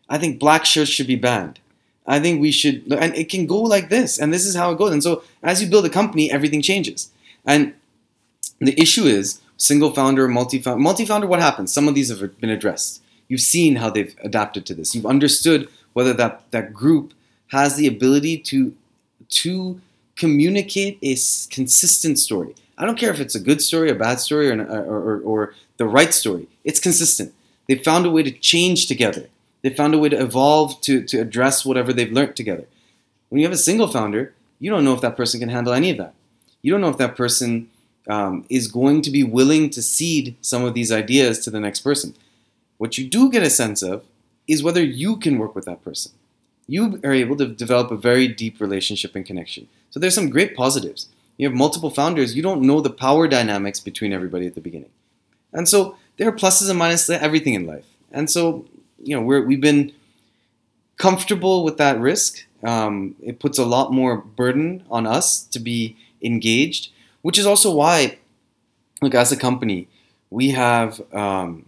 [0.09, 1.59] I think black shirts should be banned.
[2.07, 4.77] I think we should, and it can go like this, and this is how it
[4.77, 4.91] goes.
[4.91, 7.09] And so as you build a company, everything changes.
[7.45, 7.73] And
[8.59, 10.81] the issue is, single founder, multi founder.
[10.81, 11.73] Multi founder, what happens?
[11.73, 13.01] Some of these have been addressed.
[13.27, 14.93] You've seen how they've adapted to this.
[14.93, 17.13] You've understood whether that, that group
[17.47, 18.75] has the ability to,
[19.29, 19.81] to
[20.15, 21.15] communicate a
[21.49, 22.53] consistent story.
[22.77, 25.53] I don't care if it's a good story, a bad story, or, or, or, or
[25.77, 26.47] the right story.
[26.63, 27.33] It's consistent.
[27.67, 29.27] They found a way to change together.
[29.65, 32.67] They found a way to evolve to, to address whatever they've learned together.
[33.29, 35.89] When you have a single founder, you don't know if that person can handle any
[35.89, 36.13] of that.
[36.61, 37.71] You don't know if that person
[38.07, 41.79] um, is going to be willing to cede some of these ideas to the next
[41.79, 42.13] person.
[42.77, 44.03] What you do get a sense of
[44.47, 46.11] is whether you can work with that person.
[46.67, 49.67] You are able to develop a very deep relationship and connection.
[49.89, 51.09] So there's some great positives.
[51.37, 54.91] You have multiple founders, you don't know the power dynamics between everybody at the beginning.
[55.51, 57.87] And so there are pluses and minuses to everything in life.
[58.11, 58.67] And so,
[59.05, 59.91] you know, we're, we've been
[60.97, 62.45] comfortable with that risk.
[62.63, 66.91] Um, it puts a lot more burden on us to be engaged
[67.25, 68.19] which is also why,
[69.01, 69.87] look, as a company,
[70.29, 71.65] we have um,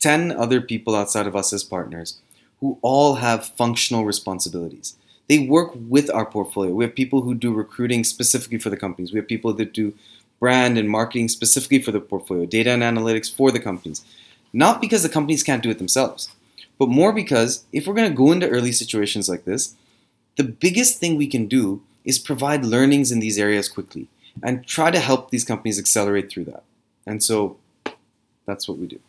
[0.00, 2.18] 10 other people outside of us as partners
[2.58, 4.96] who all have functional responsibilities.
[5.28, 6.74] They work with our portfolio.
[6.74, 9.12] We have people who do recruiting specifically for the companies.
[9.12, 9.94] We have people that do
[10.40, 14.04] brand and marketing specifically for the portfolio, data and analytics for the companies.
[14.52, 16.30] Not because the companies can't do it themselves,
[16.78, 19.76] but more because if we're going to go into early situations like this,
[20.36, 24.08] the biggest thing we can do is provide learnings in these areas quickly
[24.42, 26.64] and try to help these companies accelerate through that.
[27.06, 27.58] And so
[28.46, 29.00] that's what we do.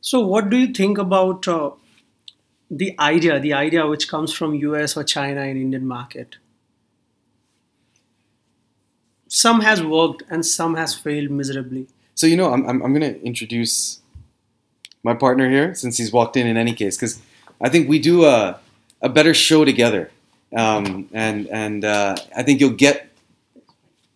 [0.00, 1.72] So, what do you think about uh,
[2.70, 6.36] the idea, the idea which comes from US or China in Indian market?
[9.28, 11.86] Some has worked and some has failed miserably.
[12.14, 14.00] So, you know, I'm, I'm, I'm going to introduce
[15.02, 17.20] my partner here since he's walked in in any case, because
[17.60, 18.58] I think we do a,
[19.00, 20.10] a better show together,
[20.56, 23.08] um, and and uh, I think you'll get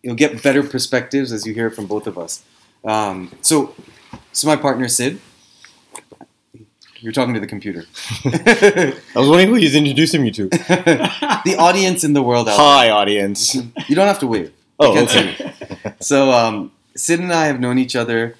[0.01, 2.43] you'll get better perspectives as you hear from both of us.
[2.83, 3.73] Um, so,
[4.33, 5.19] so my partner Sid,
[6.99, 7.85] you're talking to the computer.
[8.25, 10.49] I was wondering who he's introducing me to.
[10.49, 13.55] the audience in the world out Hi, audience.
[13.55, 14.51] You don't have to wave.
[14.83, 15.53] Oh, okay.
[15.99, 18.35] So, um, Sid and I have known each other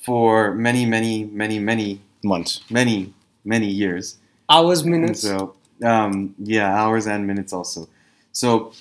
[0.00, 2.60] for many, many, many, many, Months.
[2.70, 3.12] many,
[3.44, 4.16] many years.
[4.48, 5.20] Hours, And minutes.
[5.20, 7.88] so, um, yeah, hours and minutes also.
[8.32, 8.72] So,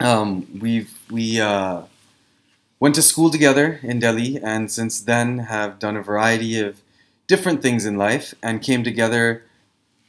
[0.00, 1.82] um, we've we uh,
[2.78, 6.80] went to school together in Delhi, and since then have done a variety of
[7.26, 9.42] different things in life, and came together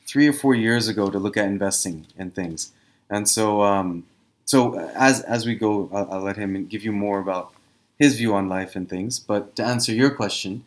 [0.08, 2.72] three or four years ago to look at investing and things.
[3.10, 4.04] And so, um,
[4.46, 7.54] so as as we go, I'll, I'll let him give you more about
[7.98, 9.20] his view on life and things.
[9.20, 10.64] But to answer your question,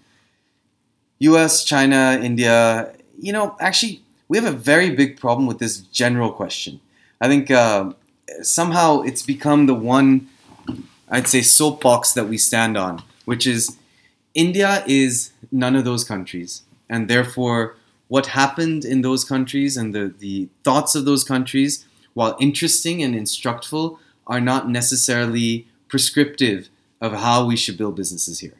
[1.19, 6.31] U.S., China, India, you know, actually, we have a very big problem with this general
[6.33, 6.81] question.
[7.21, 7.93] I think uh,
[8.43, 10.29] somehow it's become the one,
[11.09, 13.77] I'd say, soapbox that we stand on, which is
[14.35, 17.77] India is none of those countries, and therefore,
[18.09, 23.15] what happened in those countries and the, the thoughts of those countries, while interesting and
[23.15, 26.69] instructful, are not necessarily prescriptive
[27.01, 28.55] of how we should build businesses here.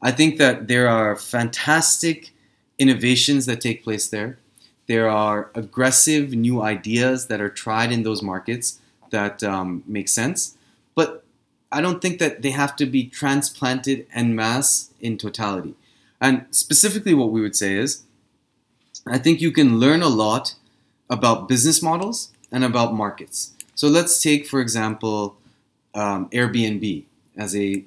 [0.00, 2.30] I think that there are fantastic
[2.78, 4.38] innovations that take place there.
[4.86, 10.56] There are aggressive new ideas that are tried in those markets that um, make sense,
[10.94, 11.24] but
[11.70, 15.74] I don't think that they have to be transplanted en masse in totality.
[16.20, 18.02] And specifically, what we would say is
[19.06, 20.54] I think you can learn a lot
[21.10, 23.52] about business models and about markets.
[23.74, 25.36] So let's take, for example,
[25.94, 27.04] um, Airbnb
[27.36, 27.84] as a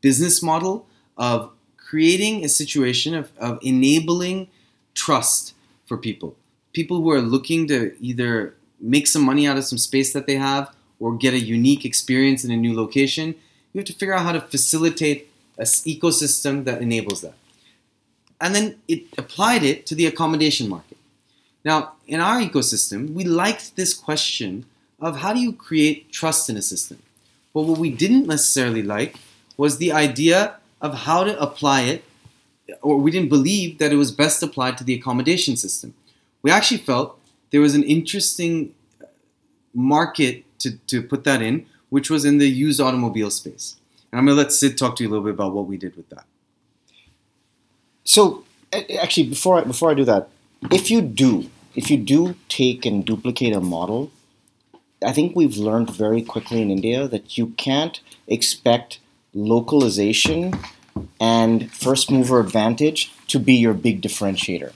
[0.00, 0.86] business model
[1.16, 4.48] of creating a situation of, of enabling
[4.94, 5.54] trust
[5.86, 6.34] for people.
[6.72, 10.36] People who are looking to either make some money out of some space that they
[10.36, 13.34] have or get a unique experience in a new location,
[13.72, 17.34] you have to figure out how to facilitate an ecosystem that enables that.
[18.40, 20.98] And then it applied it to the accommodation market.
[21.64, 24.66] Now, in our ecosystem, we liked this question
[25.00, 26.98] of how do you create trust in a system?
[27.54, 29.16] But what we didn't necessarily like
[29.56, 32.04] was the idea of how to apply it,
[32.80, 35.94] or we didn't believe that it was best applied to the accommodation system.
[36.42, 37.18] We actually felt
[37.50, 39.06] there was an interesting uh,
[39.74, 43.76] market to, to put that in, which was in the used automobile space.
[44.10, 45.76] And I'm going to let Sid talk to you a little bit about what we
[45.76, 46.24] did with that.
[48.04, 50.28] So, actually, before I, before I do that,
[50.70, 54.10] if you do, if you do take and duplicate a model,
[55.04, 59.00] I think we've learned very quickly in India that you can't expect
[59.34, 60.54] localization
[61.18, 64.72] and first mover advantage to be your big differentiator.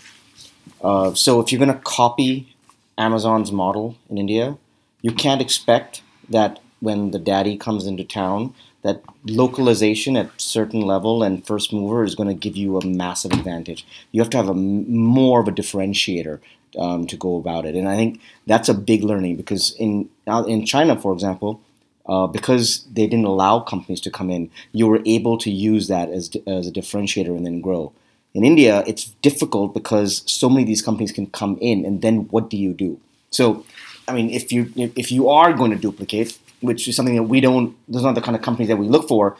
[0.82, 2.54] Uh, so if you're going to copy
[2.98, 4.56] Amazon's model in India,
[5.02, 11.22] you can't expect that when the daddy comes into town, that localization at certain level
[11.22, 13.86] and first mover is going to give you a massive advantage.
[14.12, 16.40] You have to have a more of a differentiator
[16.78, 20.66] um, to go about it, and I think that's a big learning because in in
[20.66, 21.60] China, for example,
[22.08, 26.08] uh, because they didn't allow companies to come in, you were able to use that
[26.10, 27.92] as, as a differentiator and then grow.
[28.34, 32.28] In India, it's difficult because so many of these companies can come in, and then
[32.28, 33.00] what do you do?
[33.30, 33.64] So,
[34.06, 37.40] I mean, if you if you are going to duplicate, which is something that we
[37.40, 39.36] don't, those are not the kind of companies that we look for.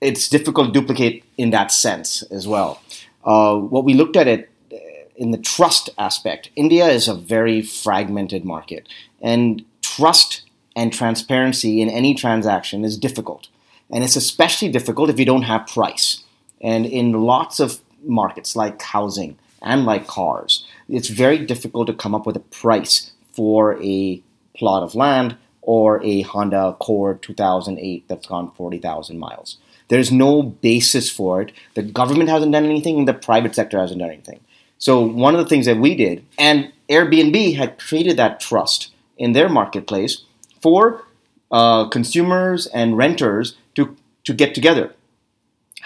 [0.00, 2.82] It's difficult to duplicate in that sense as well.
[3.24, 4.76] Uh, what we looked at it uh,
[5.16, 8.88] in the trust aspect, India is a very fragmented market,
[9.20, 10.42] and trust
[10.76, 13.48] and transparency in any transaction is difficult.
[13.90, 16.24] And it's especially difficult if you don't have price.
[16.60, 22.14] And in lots of markets like housing and like cars, it's very difficult to come
[22.14, 24.22] up with a price for a
[24.54, 29.58] plot of land or a Honda Accord 2008 that's gone 40,000 miles.
[29.88, 31.52] There's no basis for it.
[31.74, 34.40] The government hasn't done anything, and the private sector hasn't done anything.
[34.78, 39.32] So, one of the things that we did, and Airbnb had created that trust in
[39.32, 40.24] their marketplace
[40.60, 41.04] for
[41.50, 44.94] uh, consumers and renters to, to get together.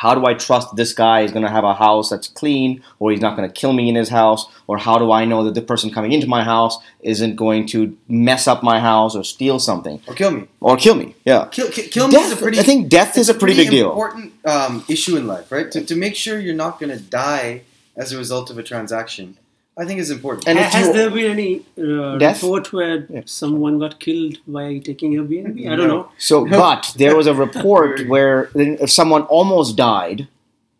[0.02, 3.10] How do I trust this guy is going to have a house that's clean, or
[3.10, 4.42] he's not going to kill me in his house?
[4.66, 6.78] Or how do I know that the person coming into my house
[7.12, 10.42] isn't going to mess up my house or steal something Or kill me.
[10.60, 11.14] or kill me?
[11.26, 12.58] Yeah, Kill, kill, kill me is a Death- pretty.
[12.60, 13.90] I think death is a pretty big deal.
[13.90, 15.70] important um, issue in life, right?
[15.72, 17.62] To, to make sure you're not going to die
[17.94, 19.36] as a result of a transaction,
[19.78, 20.46] I think it's important.
[20.48, 22.42] And Ha- if has there been any uh, Death?
[22.42, 23.22] report where Yeah.
[23.24, 25.70] someone got killed by taking Airbnb?
[25.72, 26.08] I don't know.
[26.18, 28.50] So, but there was a report where
[28.86, 30.28] someone almost died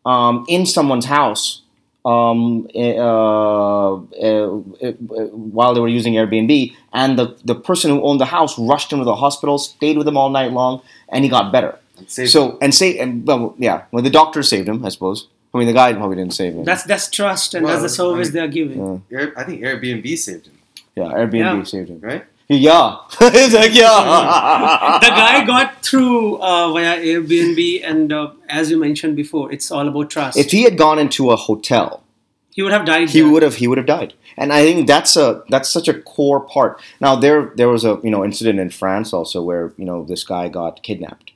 [0.05, 1.63] um, in someone's house
[2.05, 4.93] um, eh, uh, uh, uh,
[5.57, 8.99] while they were using Airbnb, and the, the person who owned the house rushed him
[9.01, 11.79] to the hospital, stayed with him all night long, and he got better.
[12.07, 15.29] Saved so and say and well, yeah, well, the doctor saved him, I suppose.
[15.53, 16.65] I mean, the guy probably didn't save him.
[16.65, 19.03] That's that's trust and Well, that's the service I mean- they are giving.
[19.11, 19.19] Yeah.
[19.19, 20.59] Air, I think Airbnb saved him,
[20.97, 21.63] yeah, Airbnb Yeah.
[21.65, 22.01] saved him.
[22.01, 22.25] right?
[22.53, 24.99] Yeah, it's like yeah.
[25.01, 29.87] the guy got through uh, via Airbnb, and uh, as you mentioned before, it's all
[29.87, 30.37] about trust.
[30.37, 32.03] If he had gone into a hotel,
[32.51, 33.11] he would have died.
[33.11, 33.31] he there.
[33.31, 36.41] would have he would have died and i think that's a that's such a core
[36.41, 40.05] part now there there was a you know incident in france also where you know
[40.05, 41.30] this guy got kidnapped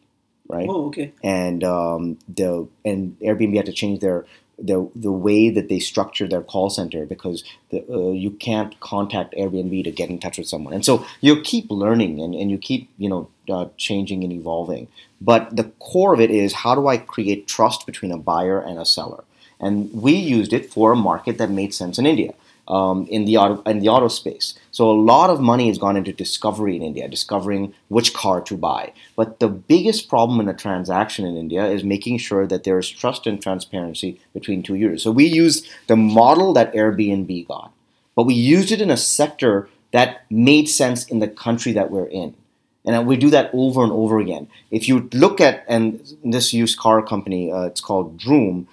[0.49, 0.67] right?
[0.69, 1.13] Oh, okay.
[1.23, 4.27] and um, the and airbnb had to change their
[4.59, 9.35] the the way that they structure their call center because the, uh, you can't contact
[9.35, 10.73] airbnb to get in touch with someone.
[10.75, 14.89] And so you keep learning and, and you keep you know uh, changing and evolving.
[15.21, 18.79] But the core of it is how do i create trust between a buyer and
[18.79, 19.25] a seller?
[19.61, 22.35] And we used it for a market that made sense in India,
[22.69, 24.55] um, in the auto in the auto space.
[24.71, 28.57] So a lot of money has gone into discovery in India, discovering which car to
[28.57, 28.93] buy.
[29.17, 32.89] But the biggest problem in a transaction in India is making sure that there is
[32.89, 35.03] trust and transparency between two users.
[35.03, 37.73] So we used the model that Airbnb got,
[38.15, 42.07] but we used it in a sector that made sense in the country that we're
[42.07, 42.35] in.
[42.87, 44.49] And we do that over and over again.
[44.71, 48.67] If you look at and this used car company, uh, it's called Droom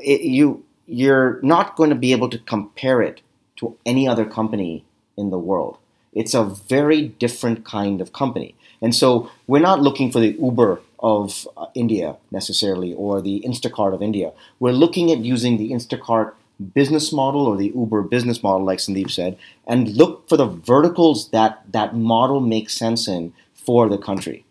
[0.00, 3.20] it, you you're not going to be able to compare it
[3.58, 4.84] to any other company
[5.16, 5.78] in the world.
[6.12, 10.80] It's a very different kind of company, and so we're not looking for the Uber
[11.00, 14.32] of uh, India necessarily or the Instacart of India.
[14.58, 16.32] We're looking at using the Instacart
[16.74, 21.30] business model or the Uber business model, like Sandeep said, and look for the verticals
[21.30, 24.44] that that model makes sense in for the country.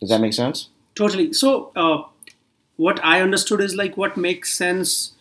[0.00, 0.68] Does that make sense?
[0.94, 1.32] Totally.
[1.32, 2.04] So, uh,
[2.76, 5.12] what I understood is like what makes sense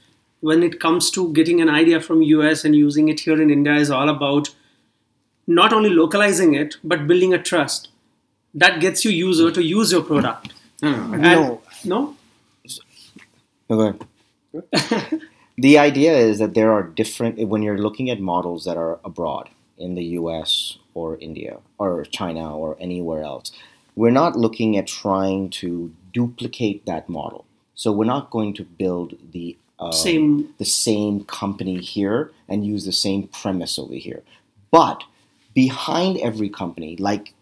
[0.42, 3.74] when it comes to getting an idea from US and using it here in India
[3.76, 4.50] is all about
[5.48, 7.90] not only localizing it but building a trust
[8.54, 10.54] that gets you user to use your product.
[10.82, 11.62] No, no, And, No.
[11.86, 12.16] no.
[13.70, 13.82] No, go
[14.52, 15.22] ahead.
[15.58, 19.50] the idea is that there are different when you're looking at models that are abroad
[19.78, 23.52] in the US or India or China or anywhere else.
[23.96, 27.46] We're not looking at trying to duplicate that model.
[27.76, 30.54] So we're not going to build the uh, Same.
[30.58, 34.24] the same company here and use the same premise over here.
[34.72, 35.04] But
[35.54, 37.34] behind every company, like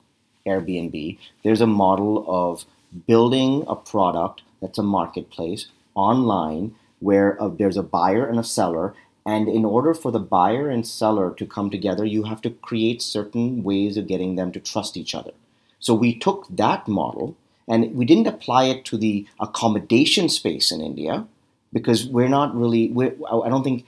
[0.45, 2.65] Airbnb, there's a model of
[3.06, 8.93] building a product that's a marketplace online where uh, there's a buyer and a seller.
[9.26, 13.02] And in order for the buyer and seller to come together, you have to create
[13.02, 15.32] certain ways of getting them to trust each other.
[15.80, 17.36] So we took that model
[17.67, 21.28] and we didn't apply it to the accommodation space in India
[21.73, 23.86] because we're not really, we're, I don't think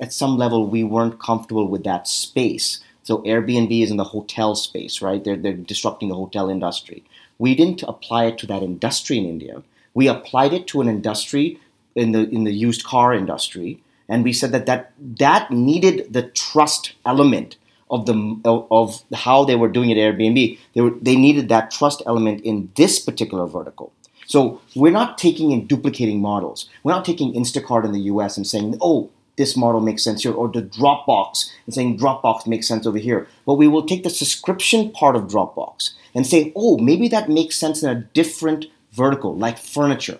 [0.00, 2.80] at, some level we weren't comfortable with that space.
[3.02, 5.22] So Airbnb is in the hotel space, right?
[5.22, 7.04] They're, they're disrupting the hotel industry.
[7.38, 9.62] We didn't apply it to that industry in India.
[9.94, 11.58] We applied it to an industry
[11.94, 16.22] in the in the used car industry, and we said that that, that needed the
[16.22, 17.56] trust element
[17.90, 20.58] of the of how they were doing it at Airbnb.
[20.74, 23.92] They were, they needed that trust element in this particular vertical.
[24.32, 26.66] So we're not taking and duplicating models.
[26.82, 30.32] We're not taking Instacart in the US and saying, oh, this model makes sense here,
[30.32, 33.28] or the Dropbox and saying Dropbox makes sense over here.
[33.44, 37.56] But we will take the subscription part of Dropbox and say, oh, maybe that makes
[37.56, 40.18] sense in a different vertical, like furniture.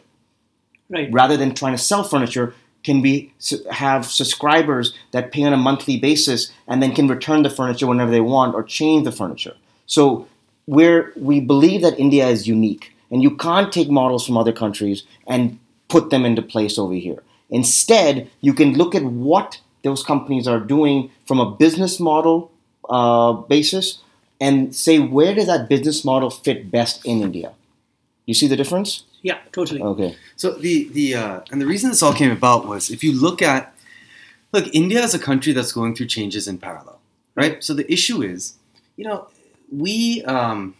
[0.91, 1.09] Right.
[1.11, 3.33] Rather than trying to sell furniture, can we
[3.71, 8.11] have subscribers that pay on a monthly basis and then can return the furniture whenever
[8.11, 9.57] they want or change the furniture?
[9.87, 10.29] So
[10.67, 15.05] we're, we believe that India is unique, and you can't take models from other countries
[15.29, 17.23] and put them into place over here.
[17.51, 22.51] Instead, you can look at what those companies are doing from a business model
[22.89, 24.01] uh, basis
[24.41, 27.53] and say where does that business model fit best in India.
[28.27, 29.05] You see the difference?
[29.21, 29.83] Yeah, totally.
[29.83, 30.17] Okay.
[30.37, 33.43] So the the uh, and the reason this all came about was if you look
[33.43, 33.75] at
[34.53, 36.99] look, India is a country that's going through changes in parallel,
[37.35, 37.63] right?
[37.63, 38.55] So the issue is,
[38.97, 39.29] you know,
[39.71, 40.75] we um,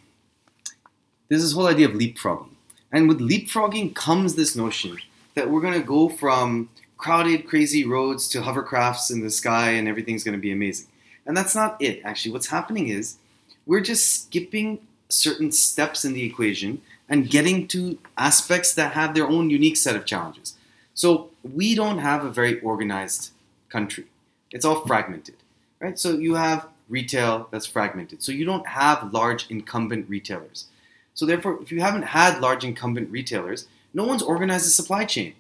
[1.33, 2.51] there's this whole idea of leapfrogging,
[2.93, 4.99] and with leapfrogging comes this notion
[5.35, 6.69] that we're going to go from
[6.99, 10.89] crowded, crazy roads to hovercrafts in the sky, and everything's going to be amazing.
[11.25, 12.03] And that's not it.
[12.05, 13.17] Actually, what's happening is
[13.65, 19.27] we're just skipping certain steps in the equation and getting to aspects that have their
[19.27, 20.55] own unique set of challenges.
[20.93, 23.31] So we don't have a very organized
[23.71, 24.05] country.
[24.51, 25.37] It's all fragmented,
[25.81, 25.99] right?
[25.99, 28.23] So you have retail that's fragmented.
[28.23, 30.67] So you don't have large incumbent retailers.
[31.15, 35.35] So therefore, if you haven't had large incumbent retailers, no one's organized the supply chain.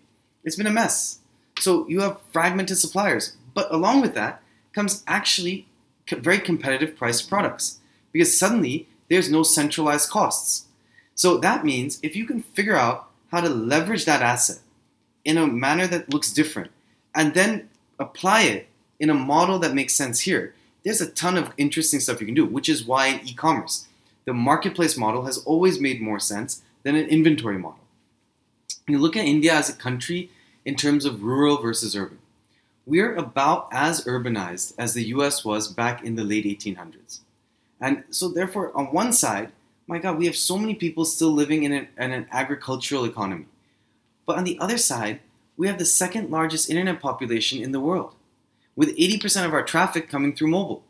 [0.45, 1.19] It's been a mess.
[1.59, 3.37] So you have fragmented suppliers.
[3.55, 4.43] But along with that
[4.73, 5.67] comes actually
[6.11, 7.79] very competitive priced products
[8.11, 10.67] because suddenly there's no centralized costs.
[11.15, 14.59] So that means if you can figure out how to leverage that asset
[15.25, 16.71] in a manner that looks different
[17.15, 17.69] and then
[17.99, 18.69] apply it
[18.99, 20.55] in a model that makes sense here,
[20.85, 23.87] there's a ton of interesting stuff you can do, which is why e commerce,
[24.25, 27.81] the marketplace model has always made more sense than an inventory model.
[28.89, 30.31] You look at India as a country
[30.65, 32.19] in terms of rural versus urban.
[32.85, 37.21] We're about as urbanized as the US was back in the late 1800s.
[37.81, 39.53] And so, therefore, on one side,
[39.87, 43.47] my God, we have so many people still living in an, in an agricultural economy.
[44.27, 45.21] But on the other side,
[45.57, 48.15] we have the second largest internet population in the world,
[48.75, 50.85] with 80% of our traffic coming through mobile.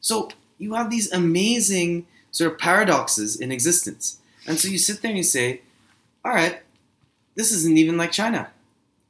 [0.00, 4.18] So you have these amazing sort of paradoxes in existence.
[4.46, 5.62] And so you sit there and you say,
[6.24, 6.56] all right,
[7.36, 8.50] this isn't even like China.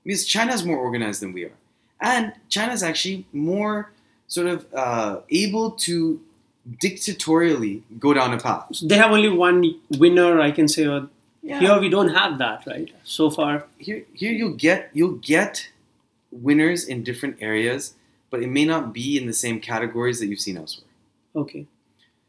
[0.05, 1.57] Because China is more organized than we are.
[2.03, 3.91] And China is actually more
[4.27, 6.21] sort of uh, able to
[6.83, 8.67] dictatorially go down a path.
[8.83, 10.87] They have only one winner, I can say.
[10.87, 11.09] Or
[11.43, 11.61] Yeah.
[11.61, 12.91] Here we don't have that, right?
[13.05, 15.69] So far, here here you'll get you'll get
[16.31, 17.95] winners in different areas,
[18.31, 20.93] but it may not be in the same categories that you've seen elsewhere.
[21.43, 21.65] okay.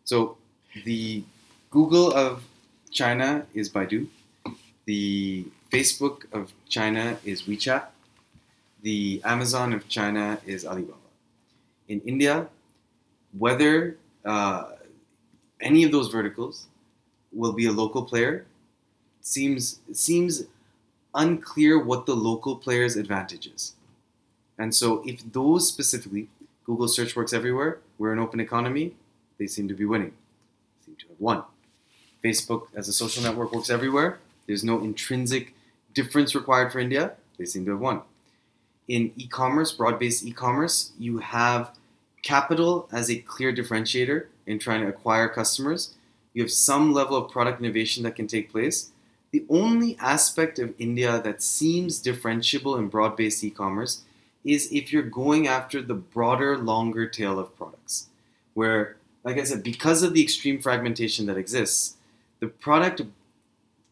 [0.05, 0.37] So
[0.83, 1.23] the
[1.71, 2.43] Google of
[2.91, 4.07] China is Baidu,
[4.85, 7.85] the Facebook of China is WeChat,
[8.81, 10.97] the Amazon of China is Alibaba.
[11.87, 12.47] In India,
[13.37, 14.71] whether uh,
[15.61, 16.67] any of those verticals
[17.31, 18.45] will be a local player
[19.21, 20.43] seems seems
[21.15, 23.73] unclear what the local player's advantage is.
[24.57, 26.27] And so if those specifically,
[26.65, 28.93] Google search works everywhere, we're an open economy,
[29.37, 30.13] they seem to be winning.
[30.99, 31.43] To have won.
[32.23, 34.19] Facebook as a social network works everywhere.
[34.47, 35.53] There's no intrinsic
[35.93, 37.13] difference required for India.
[37.37, 38.01] They seem to have won.
[38.87, 41.71] In e-commerce, broad-based e-commerce, you have
[42.21, 45.95] capital as a clear differentiator in trying to acquire customers.
[46.33, 48.91] You have some level of product innovation that can take place.
[49.31, 54.01] The only aspect of India that seems differentiable in broad-based e-commerce
[54.43, 58.07] is if you're going after the broader, longer tail of products,
[58.53, 61.97] where, like I said, because of the extreme fragmentation that exists,
[62.39, 63.01] the product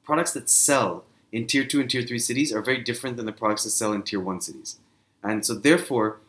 [0.06, 3.32] products that sell in tier two and tier three cities are very different than the
[3.32, 4.78] products that sell in tier one cities.
[5.24, 6.20] And so therefore,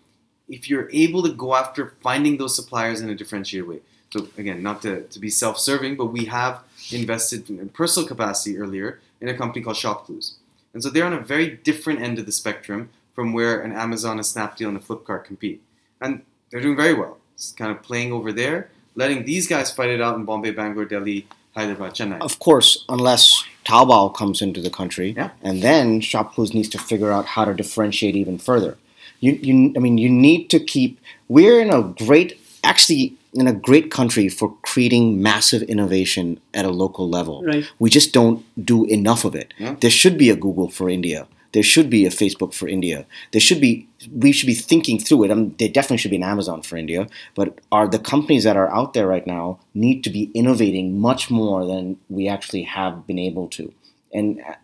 [0.49, 3.81] if you're able to go after finding those suppliers in a differentiated way.
[4.13, 9.01] So again, not to, to be self-serving, but we have invested in personal capacity earlier
[9.21, 10.35] in a company called ShopClues.
[10.73, 14.19] And so they're on a very different end of the spectrum from where an Amazon,
[14.19, 15.63] a Snapdeal, and a Flipkart compete.
[16.01, 17.19] And they're doing very well.
[17.35, 20.85] It's kind of playing over there, letting these guys fight it out in Bombay, Bangalore,
[20.85, 21.27] Delhi,
[21.57, 22.21] Hyderabad, Chennai.
[22.21, 25.31] Of course, unless Taobao comes into the country, Yeah.
[25.43, 28.77] and then ShopClues needs to figure out how to differentiate even further.
[29.21, 31.01] You, you, I mean, you need to keep.
[31.29, 36.71] We're in a great, actually, in a great country for creating massive innovation at a
[36.71, 37.43] local level.
[37.43, 37.65] Right.
[37.79, 39.55] We just don't do enough of it.
[39.59, 39.77] Yeah.
[39.81, 41.27] There should be a Google for India.
[41.55, 43.07] There should be a Facebook for India.
[43.31, 43.89] There should be.
[44.13, 45.31] We should be thinking through it.
[45.31, 47.07] I mean, there definitely should be an Amazon for India.
[47.37, 51.31] But are the companies that are out there right now need to be innovating much
[51.31, 53.73] more than we actually have been able to?
[54.13, 54.55] And uh,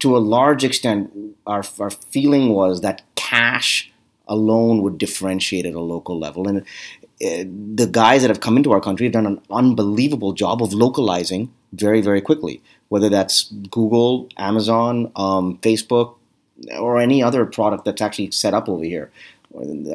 [0.00, 1.12] to a large extent,
[1.46, 3.92] our our feeling was that cash
[4.26, 6.48] alone would differentiate at a local level.
[6.48, 7.44] And uh,
[7.80, 11.52] the guys that have come into our country have done an unbelievable job of localizing
[11.72, 12.62] very, very quickly.
[12.88, 16.16] Whether that's Google, Amazon, um, Facebook,
[16.78, 19.10] or any other product that's actually set up over here.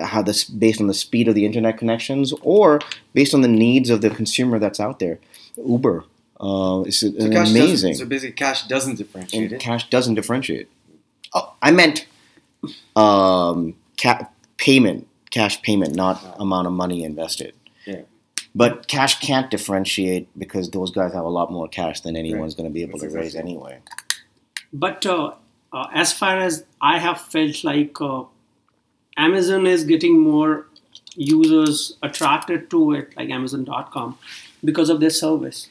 [0.01, 2.81] How this based on the speed of the internet connections, or
[3.13, 5.19] based on the needs of the consumer that's out there.
[5.57, 6.03] Uber
[6.41, 9.59] uh, is So cash amazing, So basically, cash doesn't differentiate and it.
[9.61, 10.69] cash doesn't differentiate.
[11.33, 12.05] Oh, I meant
[12.95, 17.53] um, ca- payment, cash payment, not amount of money invested.
[17.85, 18.01] Yeah.
[18.53, 22.69] But cash can't differentiate because those guys have a lot more cash than anyone's going
[22.69, 23.79] to be able That's to raise anyway.
[24.73, 25.33] But uh,
[25.75, 28.23] uh, as far as I have felt like uh,
[29.17, 30.67] Amazon is getting more
[31.15, 34.17] users attracted to it, like Amazon.com,
[34.63, 35.67] because of their service.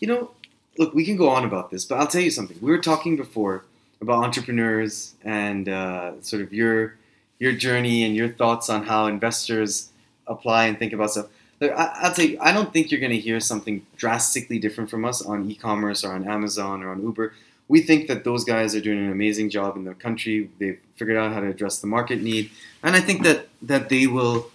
[0.00, 0.30] You know,
[0.78, 2.56] look, we can go on about this, but I'll tell you something.
[2.62, 3.64] We were talking before
[4.00, 6.96] about entrepreneurs and uh, sort of your
[7.38, 9.90] your journey and your thoughts on how investors
[10.26, 11.28] apply and think about stuff.
[11.60, 14.90] Look, I, I'll tell you, I don't think you're going to hear something drastically different
[14.90, 17.34] from us on e-commerce or on Amazon or on Uber.
[17.68, 20.50] We think that those guys are doing an amazing job in the country.
[20.58, 22.50] They've figured out how to address the market need,
[22.82, 24.50] and I think that that they will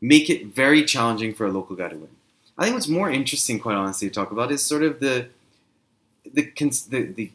[0.00, 2.08] make it very challenging for a local guy to win.
[2.56, 5.28] I think what's more interesting, quite honestly, to talk about is sort of the
[6.24, 6.52] the
[6.90, 7.30] the, the,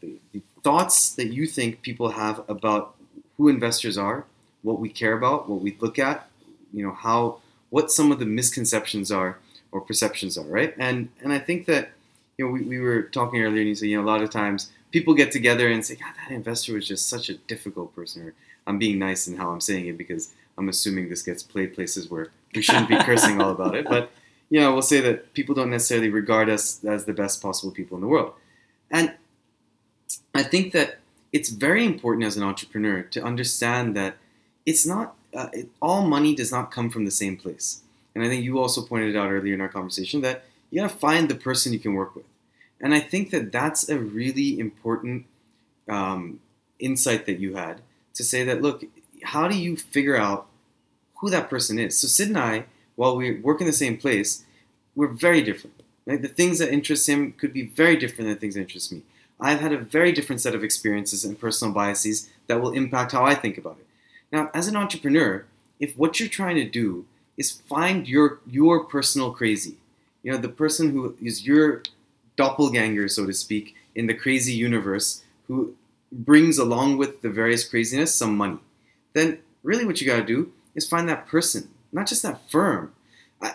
[0.00, 2.94] the, the thoughts that you think people have about
[3.36, 4.24] who investors are,
[4.62, 6.28] what we care about, what we look at,
[6.72, 7.38] you know, how
[7.70, 9.38] what some of the misconceptions are
[9.72, 10.74] or perceptions are, right?
[10.78, 11.90] And and I think that
[12.38, 14.30] you know we, we were talking earlier and you said you know a lot of
[14.30, 18.28] times people get together and say, God, that investor was just such a difficult person.
[18.28, 18.34] Or
[18.66, 22.10] I'm being nice in how I'm saying it because I'm assuming this gets played places
[22.10, 23.86] where we shouldn't be cursing all about it.
[23.88, 24.10] But
[24.50, 27.96] you know, we'll say that people don't necessarily regard us as the best possible people
[27.96, 28.32] in the world.
[28.90, 29.14] And
[30.34, 30.98] I think that
[31.32, 34.16] it's very important as an entrepreneur to understand that
[34.64, 37.82] it's not uh, it, all money does not come from the same place.
[38.14, 40.96] And I think you also pointed out earlier in our conversation that you got to
[40.96, 42.24] find the person you can work with.
[42.80, 45.26] And I think that that's a really important
[45.88, 46.40] um,
[46.78, 47.80] insight that you had
[48.14, 48.84] to say that look,
[49.22, 50.46] how do you figure out
[51.16, 51.98] who that person is?
[51.98, 52.64] So Sid and I,
[52.96, 54.44] while we work in the same place,
[54.94, 55.82] we're very different.
[56.06, 56.20] Right?
[56.20, 59.02] The things that interest him could be very different than the things that interest me.
[59.40, 63.24] I've had a very different set of experiences and personal biases that will impact how
[63.24, 63.86] I think about it.
[64.32, 65.44] Now, as an entrepreneur,
[65.78, 67.06] if what you're trying to do
[67.36, 69.76] is find your your personal crazy,
[70.22, 71.82] you know, the person who is your
[72.36, 75.74] doppelganger, so to speak, in the crazy universe, who
[76.12, 78.58] brings along with the various craziness some money,
[79.12, 82.92] then really what you got to do is find that person, not just that firm.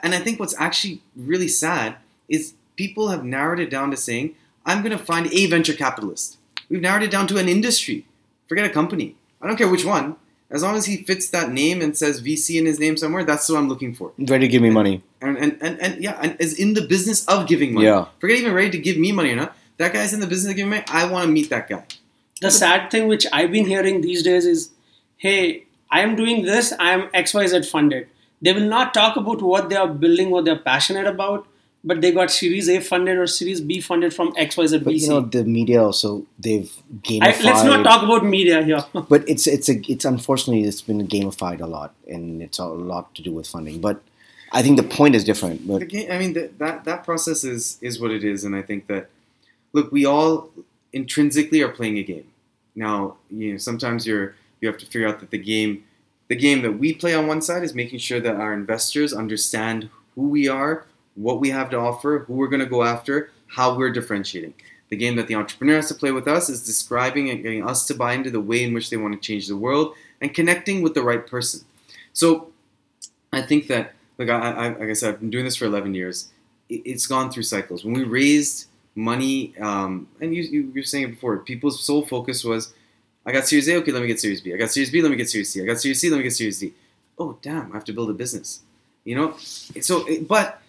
[0.02, 1.98] And I think what's actually really sad
[2.30, 4.36] is people have narrowed it down to saying,
[4.66, 6.38] I'm going to find a venture capitalist.
[6.70, 8.06] We've narrowed it down to an industry.
[8.48, 9.16] Forget a company.
[9.42, 10.16] I don't care which one.
[10.50, 13.50] As long as he fits that name and says VC in his name somewhere, that's
[13.50, 14.14] what I'm looking for.
[14.18, 15.02] Ready to give me money.
[15.24, 17.88] And and, and, and yeah, and is in the business of giving money.
[17.88, 18.06] Yeah.
[18.20, 19.56] Forget even ready to give me money or not.
[19.78, 20.84] That guy's in the business of giving money.
[20.90, 21.84] I want to meet that guy.
[22.42, 24.72] The sad thing which I've been hearing these days is,
[25.18, 28.08] hey, I am doing this, I am XYZ funded.
[28.42, 31.48] They will not talk about what they are building, what they're passionate about,
[31.84, 35.02] but they got Series A funded or Series B funded from XYZ But VC.
[35.02, 36.72] you know the media also they've
[37.22, 38.84] I, let's not talk about media here.
[39.10, 43.14] But it's it's a it's unfortunately it's been gamified a lot, and it's a lot
[43.16, 43.80] to do with funding.
[43.82, 44.02] But
[44.54, 45.66] I think the point is different.
[45.68, 48.56] The But game, I mean, that, that that process is is what it is, and
[48.56, 49.10] I think that
[49.74, 50.52] look, we all
[50.94, 52.28] intrinsically are playing a game.
[52.76, 55.84] Now, you know, sometimes you're you have to figure out that the game,
[56.30, 59.90] the game that we play on one side is making sure that our investors understand
[60.16, 60.86] who we are,
[61.16, 64.54] what we have to offer, who we're going to go after, how we're differentiating.
[64.90, 67.86] The game that the entrepreneur has to play with us is describing and getting us
[67.88, 70.82] to buy into the way in which they want to change the world and connecting
[70.82, 71.66] with the right person.
[72.14, 72.50] So,
[73.34, 73.94] I think that
[74.28, 76.30] like I, I like I said, I've been doing this for 11 years.
[76.70, 77.84] It, it's gone through cycles.
[77.84, 82.44] When we raised money, um, and you, you were saying it before, people's sole focus
[82.44, 82.74] was,
[83.26, 84.54] I got Series A, okay, let me get Series B.
[84.54, 85.62] I got Series B, let me get Series C.
[85.62, 86.74] I got Series C, let me get Series D.
[87.18, 88.62] Oh, damn, I have to build a business.
[89.06, 90.62] You know, so it, but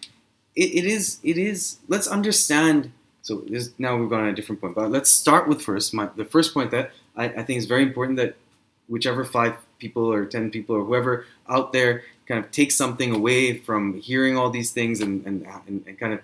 [0.57, 1.79] it, it is it is.
[1.89, 2.93] Let's understand.
[3.23, 5.95] So this, now we've gone on a different point, but let's start with first.
[5.95, 8.35] My the first point that I, I think is very important that
[8.89, 13.59] whichever five people or ten people or whoever out there kind of takes something away
[13.59, 16.21] from hearing all these things and, and, and, and kind of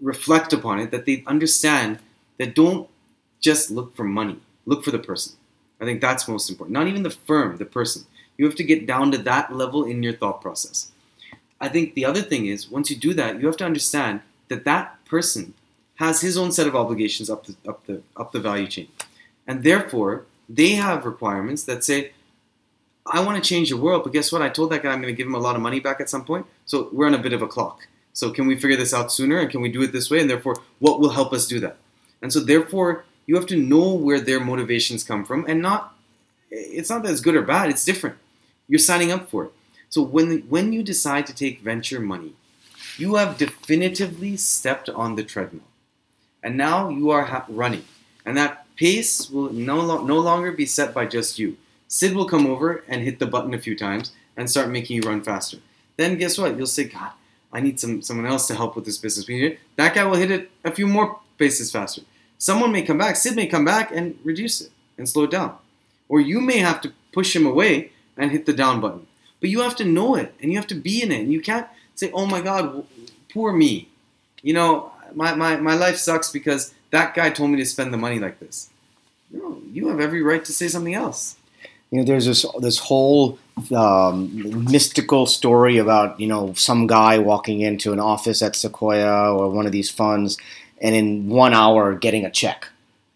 [0.00, 1.98] reflect upon it, that they understand
[2.38, 2.88] that don't
[3.40, 5.34] just look for money, look for the person.
[5.80, 6.72] I think that's most important.
[6.72, 8.04] Not even the firm, the person.
[8.38, 10.90] You have to get down to that level in your thought process.
[11.60, 14.64] I think the other thing is once you do that, you have to understand that
[14.64, 15.54] that person
[15.96, 18.88] has his own set of obligations up the up the up the value chain,
[19.46, 22.12] and therefore they have requirements that say,
[23.06, 24.42] I want to change the world, but guess what?
[24.42, 26.08] I told that guy I'm going to give him a lot of money back at
[26.08, 27.88] some point, so we're on a bit of a clock.
[28.12, 30.20] So can we figure this out sooner, and can we do it this way?
[30.20, 31.78] And therefore, what will help us do that?
[32.20, 35.94] And so therefore, you have to know where their motivations come from, and not
[36.50, 37.70] it's not that it's good or bad.
[37.70, 38.16] It's different.
[38.68, 39.52] You're signing up for it.
[39.88, 42.34] So when when you decide to take venture money,
[42.98, 45.64] you have definitively stepped on the treadmill,
[46.42, 47.84] and now you are ha- running,
[48.24, 51.56] and that pace will no lo- no longer be set by just you.
[51.92, 55.02] Sid will come over and hit the button a few times and start making you
[55.02, 55.58] run faster.
[55.98, 56.56] Then guess what?
[56.56, 57.10] You'll say, God,
[57.52, 59.28] I need some someone else to help with this business.
[59.28, 59.58] We need it.
[59.76, 62.00] That guy will hit it a few more paces faster.
[62.38, 63.16] Someone may come back.
[63.16, 65.58] Sid may come back and reduce it and slow it down,
[66.08, 69.06] or you may have to push him away and hit the down button.
[69.42, 71.20] But you have to know it and you have to be in it.
[71.20, 72.86] And you can't say, oh my God,
[73.30, 73.90] poor me.
[74.40, 77.98] You know, my, my, my life sucks because that guy told me to spend the
[77.98, 78.70] money like this.
[79.30, 81.36] No, you have every right to say something else.
[81.92, 83.38] You know, there's this this whole
[83.76, 89.50] um, mystical story about you know some guy walking into an office at Sequoia or
[89.50, 90.38] one of these funds,
[90.80, 92.66] and in one hour getting a check,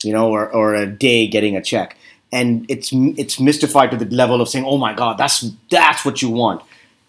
[0.05, 1.97] you know, or, or a day getting a check,
[2.31, 6.21] and it's it's mystified to the level of saying, "Oh my God, that's that's what
[6.21, 6.63] you want."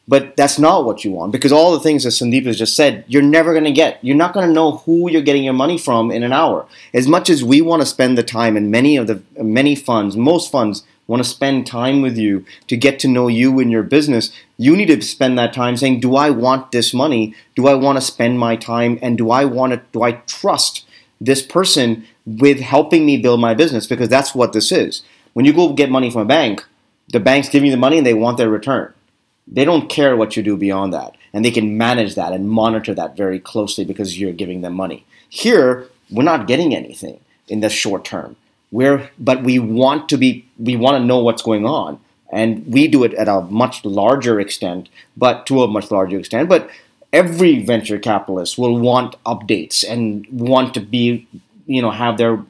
[0.09, 3.03] But that's not what you want because all the things that Sandeep has just said,
[3.09, 3.99] you're never going to get.
[4.01, 6.65] You're not going to know who you're getting your money from in an hour.
[6.93, 10.15] As much as we want to spend the time, and many of the many funds,
[10.15, 13.84] most funds want to spend time with you to get to know you and your
[13.84, 17.34] business, you need to spend that time saying, "Do I want this money?
[17.55, 18.99] Do I want to spend my time?
[19.01, 19.82] And do I want to?
[19.91, 20.86] Do I trust
[21.20, 23.88] this person with helping me build my business?
[23.88, 25.03] Because that's what this is.
[25.34, 26.66] When you go get money from a bank,
[27.10, 28.93] the bank's giving you the money and they want their return.
[29.47, 32.93] They don't care what you do beyond that, and they can manage that and monitor
[32.95, 35.05] that very closely because you're giving them money.
[35.30, 38.36] Here, we're not getting anything in the short term.
[38.72, 41.99] We're, but we want to be, we want to know what's going on,
[42.32, 46.49] and we do it at a much larger extent, but to a much larger extent.
[46.49, 46.70] But
[47.13, 51.28] every venture capitalist will want updates and want to be,
[51.65, 52.43] you know, have their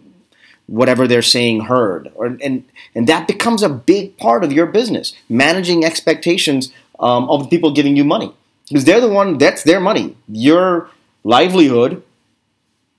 [0.65, 2.63] whatever they're saying heard, or and
[2.95, 7.71] and that becomes a big part of your business, managing expectations um, of the people
[7.71, 8.33] giving you money
[8.67, 10.15] because they're the one that's their money.
[10.27, 10.89] Your
[11.23, 12.03] livelihood,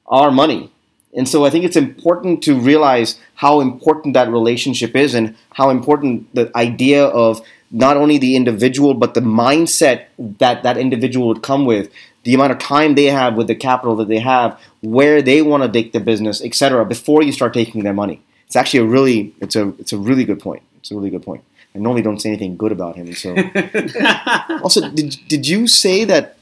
[0.06, 0.70] our money.
[1.16, 5.70] And so I think it's important to realize how important that relationship is and how
[5.70, 7.40] important the idea of
[7.70, 11.90] not only the individual but the mindset that that individual would come with
[12.24, 15.62] the amount of time they have with the capital that they have where they want
[15.62, 19.34] to take the business etc before you start taking their money it's actually a really
[19.40, 21.44] it's a it's a really good point it's a really good point
[21.74, 23.12] I normally don't say anything good about him.
[23.14, 23.36] So,
[24.62, 26.36] also, did did you say that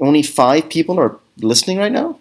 [0.00, 2.18] only five people are listening right now?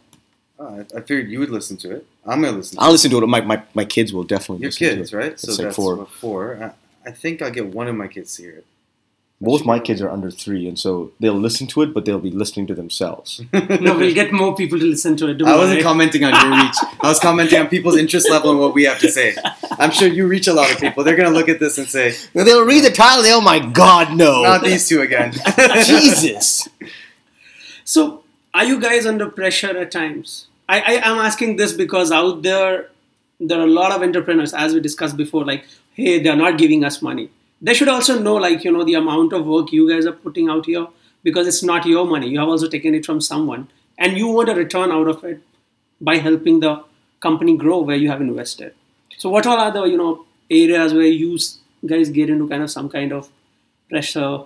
[0.62, 2.05] Uh, I figured you would listen to it.
[2.26, 2.78] I'm gonna listen.
[2.78, 3.28] to I'll listen to it.
[3.28, 4.62] My, my, my kids will definitely.
[4.64, 5.20] Your listen kids, to it.
[5.20, 5.32] right?
[5.32, 6.05] It's So like that's four.
[6.05, 6.76] four.
[7.05, 8.66] I, I think I'll get one of my kids to hear it.
[9.43, 12.30] Both my kids are under three, and so they'll listen to it, but they'll be
[12.30, 13.41] listening to themselves.
[13.53, 15.39] no, we'll get more people to listen to it.
[15.39, 15.84] Don't I wasn't worry.
[15.84, 16.76] commenting on your reach.
[17.01, 19.36] I was commenting on people's interest level and what we have to say.
[19.80, 21.03] I'm sure you reach a lot of people.
[21.03, 23.24] They're gonna look at this and say, they'll read the title.
[23.24, 24.43] They, oh my God, no!
[24.43, 25.34] "Not these two again."
[25.86, 26.70] Jesus.
[27.84, 30.49] So, are you guys under pressure at times?
[30.72, 32.89] I, I am asking this because out there,
[33.41, 36.86] there are a lot of entrepreneurs, as we discussed before, like, hey, they're not giving
[36.86, 37.30] us money.
[37.61, 40.47] They should also know, like, you know, the amount of work you guys are putting
[40.47, 40.88] out here
[41.24, 42.30] because it's not your money.
[42.30, 43.67] You have also taken it from someone,
[43.97, 45.41] and you want a return out of it
[45.99, 46.82] by helping the
[47.19, 48.74] company grow where you have invested.
[49.17, 51.38] So, what all are the, you know, areas where you
[51.86, 53.30] guys get into kind of some kind of
[53.89, 54.45] pressure?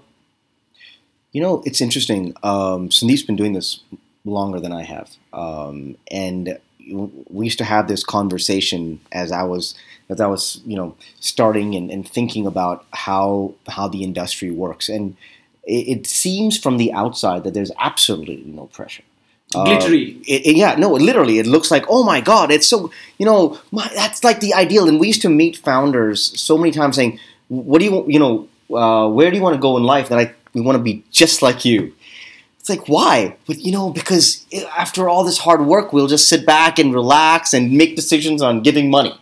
[1.33, 2.33] You know, it's interesting.
[2.41, 3.81] Um, Sandeep's been doing this
[4.25, 6.59] longer than I have, um, and
[7.29, 9.75] we used to have this conversation as I was
[10.09, 14.89] as I was, you know, starting and, and thinking about how how the industry works,
[14.89, 15.15] and
[15.63, 19.03] it, it seems from the outside that there's absolutely no pressure.
[19.53, 20.17] Um, Glittery.
[20.27, 23.59] it, it- yeah, no, literally, it looks like, oh my god, it's so, you know,
[23.71, 24.87] my, that's like the ideal.
[24.89, 28.47] And we used to meet founders so many times saying, what do you, you know,
[28.75, 30.09] uh, where do you want to go in life?
[30.09, 31.93] That I, we want to be just like you.
[32.65, 33.37] It's like why?
[33.45, 34.43] But you know, because
[34.75, 38.63] after all this hard work, we'll just sit back and relax and make decisions on
[38.63, 39.13] giving money,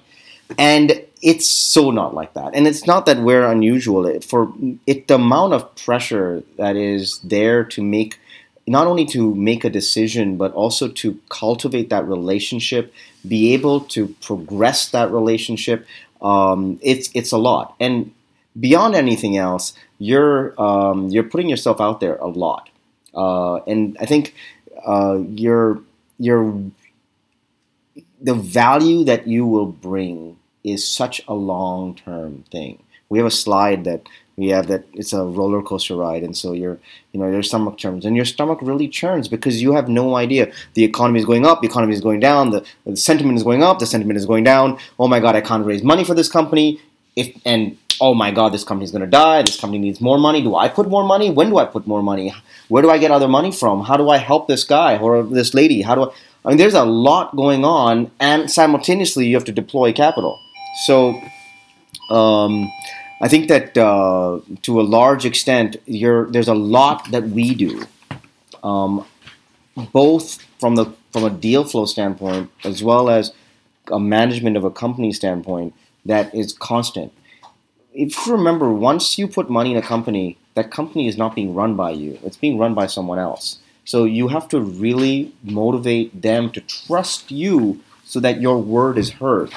[0.57, 2.55] and it's so not like that.
[2.55, 4.05] And it's not that we're unusual.
[4.05, 4.53] It, for
[4.87, 8.17] it, the amount of pressure that is there to make
[8.65, 12.93] not only to make a decision but also to cultivate that relationship
[13.27, 15.85] be able to progress that relationship
[16.21, 18.13] um, it's it's a lot and
[18.57, 22.69] beyond anything else you're um, you're putting yourself out there a lot
[23.15, 24.33] uh, and I think
[24.85, 25.81] uh, you're
[26.19, 26.61] you're
[28.21, 32.81] the value that you will bring is such a long term thing.
[33.09, 36.53] We have a slide that we have that it's a roller coaster ride, and so
[36.53, 36.79] your
[37.11, 40.51] you know your stomach churns, and your stomach really churns because you have no idea.
[40.73, 43.61] The economy is going up, the economy is going down, the, the sentiment is going
[43.61, 44.79] up, the sentiment is going down.
[44.97, 46.81] Oh my God, I can't raise money for this company.
[47.15, 49.41] If and oh my God, this company's going to die.
[49.41, 50.41] This company needs more money.
[50.41, 51.29] Do I put more money?
[51.29, 52.33] When do I put more money?
[52.67, 53.83] Where do I get other money from?
[53.83, 55.81] How do I help this guy or this lady?
[55.81, 56.13] How do I?
[56.45, 60.39] I mean, there's a lot going on, and simultaneously you have to deploy capital.
[60.85, 61.21] So,
[62.09, 62.69] um,
[63.21, 67.85] I think that uh, to a large extent, there's a lot that we do,
[68.61, 69.05] um,
[69.93, 73.31] both from the from a deal flow standpoint as well as
[73.91, 75.73] a management of a company standpoint
[76.05, 77.13] that is constant.
[77.93, 81.53] If you remember, once you put money in a company, that company is not being
[81.53, 83.59] run by you; it's being run by someone else.
[83.85, 89.11] So you have to really motivate them to trust you so that your word is
[89.11, 89.51] heard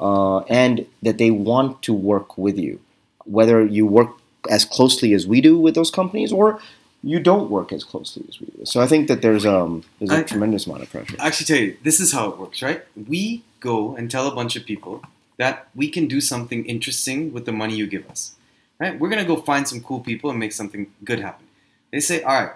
[0.00, 2.80] uh, and that they want to work with you.
[3.24, 4.10] Whether you work
[4.50, 6.58] as closely as we do with those companies or
[7.04, 8.64] you don't work as closely as we do.
[8.64, 11.16] So I think that there's, um, there's a I- tremendous amount of pressure.
[11.20, 12.82] I actually tell you, this is how it works, right?
[13.08, 15.02] We go and tell a bunch of people
[15.38, 18.34] that we can do something interesting with the money you give us,
[18.78, 18.98] right?
[18.98, 21.46] We're gonna go find some cool people and make something good happen.
[21.90, 22.54] They say, all right,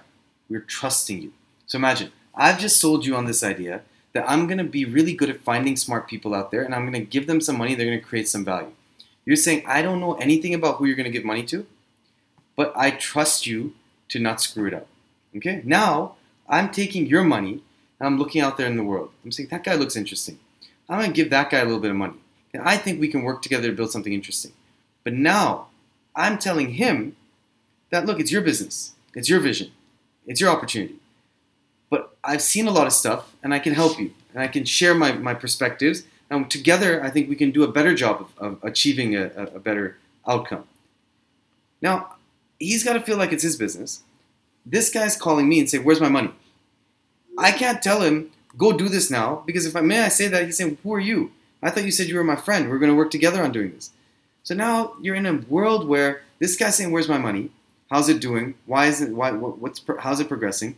[0.48, 1.32] we're trusting you.
[1.66, 5.28] So imagine, I've just sold you on this idea that I'm to be really good
[5.28, 8.00] at finding smart people out there and I'm to give them some money, they're to
[8.00, 8.72] create some value.
[9.26, 11.66] You're saying, I don't know anything about who you're to give money to,
[12.56, 13.74] but I trust you
[14.08, 14.86] to not screw it up.
[15.36, 15.60] Okay?
[15.64, 16.14] Now,
[16.48, 17.62] I'm taking your money
[17.98, 19.10] and I'm looking out there in the world.
[19.24, 20.38] I'm saying, that guy looks interesting.
[20.88, 22.18] I'm to give that guy a little bit of money.
[22.56, 24.52] And I think we can work together to build something interesting.
[25.04, 25.66] But now,
[26.14, 27.14] I'm telling him
[27.90, 29.72] that, look, it's your business, it's your vision,
[30.26, 30.94] it's your opportunity.
[31.90, 34.64] But I've seen a lot of stuff and I can help you and I can
[34.64, 36.04] share my, my perspectives.
[36.30, 39.60] And together, I think we can do a better job of, of achieving a, a
[39.60, 40.64] better outcome.
[41.82, 42.16] Now,
[42.58, 44.00] he's got to feel like it's his business.
[44.64, 46.32] This guy's calling me and saying, Where's my money?
[47.38, 50.46] I can't tell him, Go do this now, because if I may I say that,
[50.46, 51.30] he's saying, Who are you?
[51.66, 52.70] I thought you said you were my friend.
[52.70, 53.90] We're going to work together on doing this.
[54.42, 57.50] So now you're in a world where this guy's saying, Where's my money?
[57.90, 58.54] How's it doing?
[58.66, 60.76] Why is it, why, what's, how's it progressing?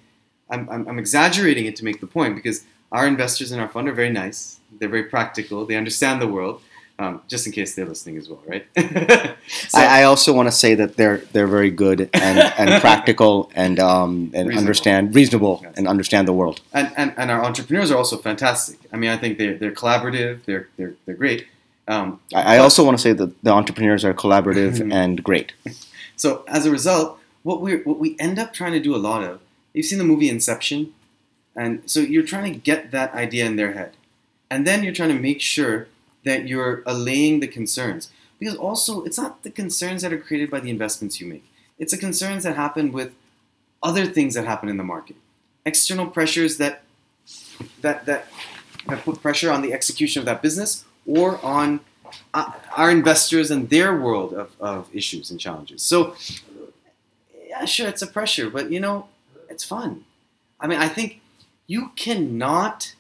[0.51, 3.89] I'm, I'm, I'm exaggerating it to make the point because our investors in our fund
[3.89, 4.61] are very nice.
[4.79, 5.67] They're very practical.
[5.67, 6.63] They understand the world.
[7.01, 8.67] Um, just in case they're listening as well, right?
[8.77, 13.53] so, I, I, also want to say that they're they're very good and, and practical
[13.55, 14.59] and um, and reasonable.
[14.59, 15.75] understand reasonable yes.
[15.77, 16.61] and understand the world.
[16.73, 18.81] And, and and our entrepreneurs are also fantastic.
[18.93, 20.45] I mean, I think they're they're collaborative.
[20.45, 21.47] They're they're they're great.
[21.87, 25.53] Um, I, I also want to say that the entrepreneurs are collaborative and great.
[26.17, 29.23] So as a result, what we what we end up trying to do a lot
[29.23, 29.41] of,
[29.73, 30.93] you've seen the movie Inception,
[31.55, 33.93] and so you're trying to get that idea in their head,
[34.51, 35.87] and then you're trying to make sure
[36.29, 38.11] that you're allaying the concerns.
[38.39, 41.45] Because also, it's not the concerns that are created by the investments you make.
[41.79, 43.13] It's the concerns that happen with
[43.83, 45.17] other things that happen in the market,
[45.65, 46.83] external pressures that
[47.81, 48.27] that that
[48.87, 51.81] that put pressure on the execution of that business or on
[52.35, 55.83] uh, our investors and their world of, of issues and challenges.
[55.83, 56.15] So,
[57.47, 59.09] yeah, sure, it's a pressure, but you know,
[59.49, 60.05] it's fun.
[60.61, 61.21] I mean, I think
[61.67, 62.95] you cannot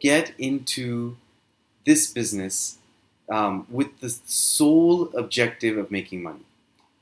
[0.00, 1.16] get into
[1.86, 2.78] this business
[3.30, 6.44] um, with the sole objective of making money.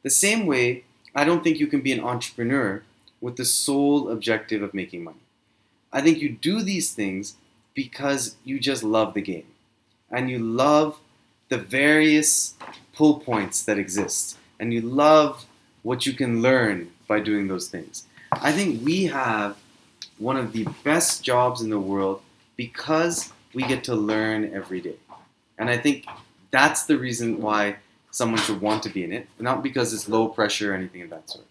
[0.03, 2.83] The same way, I don't think you can be an entrepreneur
[3.21, 5.25] with the sole objective of making money.
[5.93, 7.37] I think you do these things
[7.73, 9.47] because you just love the game
[10.11, 10.99] and you love
[11.49, 12.55] the various
[12.95, 15.47] pull points that exist and you love
[15.83, 18.05] what you can learn by doing those things.
[18.33, 19.57] I think we have
[20.19, 22.23] one of the best jobs in the world
[22.57, 24.97] because we get to learn every day.
[25.59, 26.07] And I think
[26.51, 27.77] that's the reason why
[28.11, 31.11] someone should want to be in it, not because it's low pressure or anything of
[31.11, 31.47] that sort.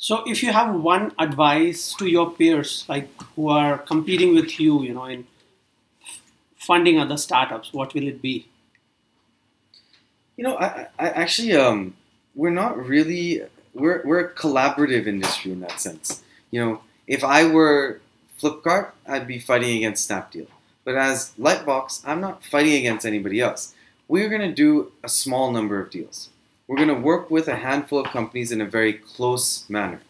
[0.00, 4.82] So, if you have one advice to your peers, like who are competing with you,
[4.82, 5.26] you know, in
[6.56, 8.46] funding other startups, what will it be?
[10.36, 11.94] You know, I, I actually, um,
[12.36, 13.42] we're not really,
[13.74, 16.22] we're, we're a collaborative industry in that sense.
[16.52, 18.00] You know, if I were
[18.40, 20.46] Flipkart, I'd be fighting against Snapdeal.
[20.88, 23.74] But as Lightbox, I'm not fighting against anybody else.
[24.08, 26.30] We're going to do a small number of deals.
[26.66, 30.00] We're going to work with a handful of companies in a very close manner.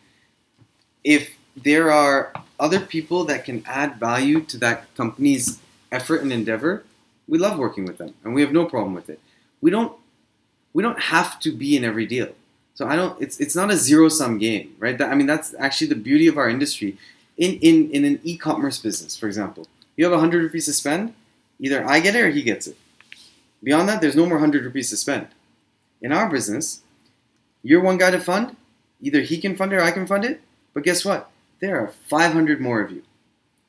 [1.03, 5.59] If there are other people that can add value to that company's
[5.91, 6.85] effort and endeavor,
[7.27, 9.19] we love working with them and we have no problem with it.
[9.61, 9.93] We don't
[10.75, 12.31] we don't have to be in every deal.
[12.75, 14.97] So I don't it's it's not a zero sum game, right?
[14.97, 16.97] That, I mean that's actually the beauty of our industry.
[17.37, 19.67] In in in an e-commerce business, for example,
[19.99, 21.13] you have 100 rupees to spend,
[21.59, 22.77] either I get it or he gets it.
[23.63, 25.27] Beyond that, there's no more 100 rupees to spend.
[26.01, 26.83] In our business,
[27.65, 28.57] you're one guy to fund,
[29.03, 30.41] either he can fund it or I can fund it,
[30.73, 31.31] but guess what?
[31.59, 33.03] There are 500 more of you.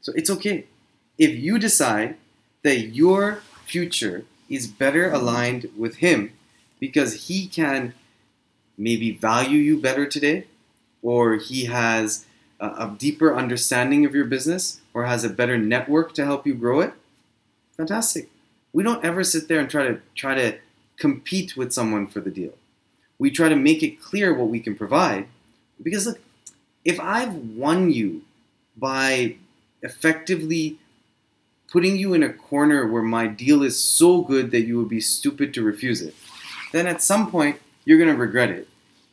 [0.02, 0.66] So it's okay.
[1.18, 2.16] If you decide
[2.62, 6.34] that your future is better aligned with him
[6.80, 7.96] because he can
[8.78, 10.46] maybe value you better today,
[11.02, 12.26] or he has
[12.60, 16.82] a, deeper understanding of your business, or has a better network to help you grow
[16.82, 16.94] it,
[17.78, 18.30] fantastic.
[18.74, 20.58] We don't ever sit there and try to try to
[20.98, 22.52] compete with someone for the deal.
[23.18, 25.28] We try to make it clear what we can provide.
[25.82, 26.20] Because look,
[26.84, 28.24] if I've won you
[28.76, 29.38] by
[29.82, 30.78] effectively
[31.72, 35.00] putting you in a corner where my deal is so good that you would be
[35.00, 36.14] stupid to refuse it,
[36.74, 38.68] then at some point you're going to regret it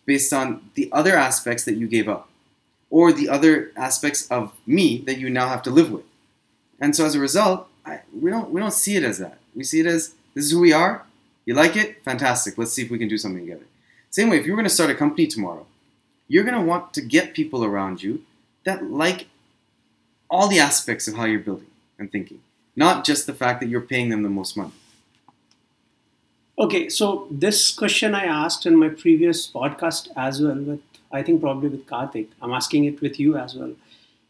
[0.05, 2.29] based on the other aspects that you gave up
[2.97, 6.07] or the other aspects of me that you now have to live with.
[6.81, 9.37] And so as a result, I, we don't we don't see it as that.
[9.55, 11.05] We see it as this is who we are.
[11.45, 12.03] You like it?
[12.05, 12.57] Fantastic.
[12.57, 13.67] Let's see if we can do something together.
[14.09, 15.67] Same way, if you're going to start a company tomorrow,
[16.27, 18.23] you're going to want to get people around you
[18.65, 19.27] that like
[20.31, 22.41] all the aspects of how you're building and thinking,
[22.75, 24.73] not just the fact that you're paying them the most money.
[26.59, 30.81] Okay, so this question I asked in my previous podcast as well with
[31.13, 32.29] I think probably with Karthik.
[32.43, 33.73] I'm asking it with you as well.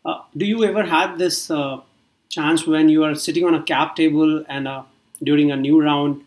[0.05, 1.81] Uh, do you ever had this uh,
[2.29, 4.83] chance when you are sitting on a cap table and uh,
[5.22, 6.22] during a new round,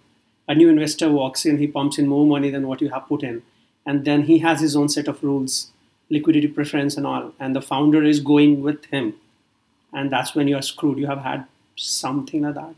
[0.47, 3.23] a new investor walks in, he pumps in more money than what you have put
[3.23, 3.41] in,
[3.85, 5.71] and then he has his own set of rules,
[6.09, 9.13] liquidity preference and all, and the founder is going with him,
[9.93, 10.97] and that's when you are screwed.
[10.97, 11.45] You have had
[11.75, 12.75] something like that.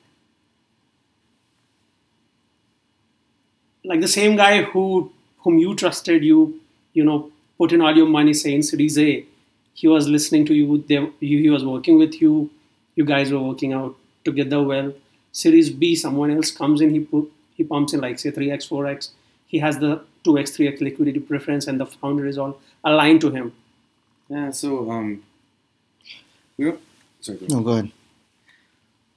[3.83, 6.59] Like the same guy who whom you trusted, you
[6.93, 7.30] you know
[7.61, 9.23] put in all your money, saying Series A,
[9.73, 10.83] he was listening to you.
[10.87, 12.49] They, he was working with you.
[12.95, 14.91] You guys were working out together well.
[15.31, 19.09] Series B, someone else comes in, he put, he pumps in like say 3x, 4x.
[19.45, 23.53] He has the 2x, 3x liquidity preference, and the founder is all aligned to him.
[24.27, 24.49] Yeah.
[24.51, 25.23] So um,
[26.57, 26.81] we don't,
[27.19, 27.37] sorry.
[27.37, 27.57] Go ahead.
[27.57, 27.91] No, go ahead.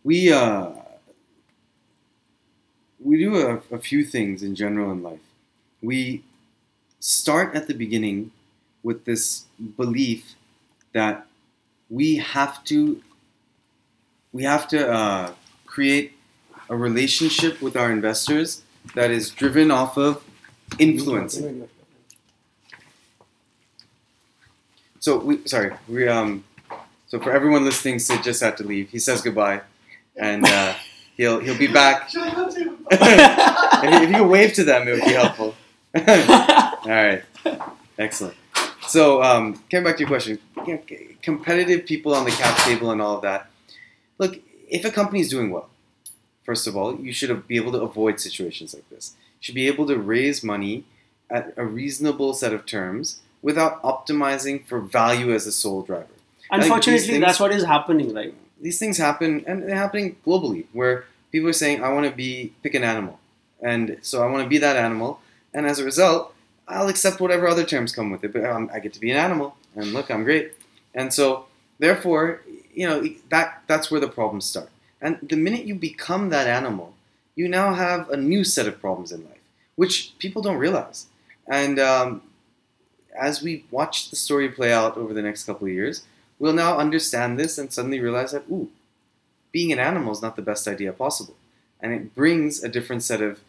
[0.05, 0.71] we uh
[3.03, 5.27] we do a, a few things in general in life.
[5.83, 6.23] We
[7.05, 8.33] start at the beginning
[8.83, 9.45] with this
[9.77, 10.35] belief
[10.95, 11.27] that
[11.91, 13.03] we have to
[14.33, 15.33] we have to uh,
[15.67, 16.13] create
[16.71, 18.63] a relationship with our investors
[18.95, 20.25] that is driven off of
[20.79, 21.41] influence.
[24.99, 26.43] So we sorry we um
[27.07, 28.89] so for everyone listening, Sid just had to leave.
[28.89, 29.61] He says goodbye,
[30.17, 30.75] and uh,
[31.19, 32.09] he'll he'll be back.
[32.15, 35.55] if, you, if you could wave to them, it would be helpful.
[36.85, 37.23] All right,
[37.99, 38.37] excellent.
[38.87, 42.91] So um, coming back to your question, yeah, c- competitive people on the cap table
[42.91, 43.49] and all of that.
[44.19, 45.69] Look, if a company is doing well,
[46.45, 49.15] first of all, you should be able to avoid situations like this.
[49.41, 50.85] You should be able to raise money
[51.31, 56.07] at a reasonable set of terms without optimizing for value as a sole driver.
[56.51, 58.13] Unfortunately, things- that's what is happening.
[58.15, 58.35] Right?
[58.61, 62.53] these things happen and they're happening globally where people are saying i want to be
[62.63, 63.19] pick an animal
[63.61, 65.21] and so i want to be that animal
[65.53, 66.33] and as a result
[66.69, 69.17] i'll accept whatever other terms come with it but um, i get to be an
[69.17, 70.53] animal and look i'm great.
[70.95, 71.47] And so
[71.79, 72.43] therefore
[72.73, 74.71] you know that that's where the problems start.
[75.01, 76.95] And the minute you become that animal
[77.35, 79.45] you now have a new set of problems in life
[79.75, 81.07] which people don't realize.
[81.49, 82.23] And um,
[83.19, 86.05] as we watch the story play out over the next couple of years
[86.39, 88.71] we'll now understand this and suddenly realize that, ooh,
[89.53, 91.37] being an animal is not the best idea possible.
[91.81, 93.41] And it brings a different set of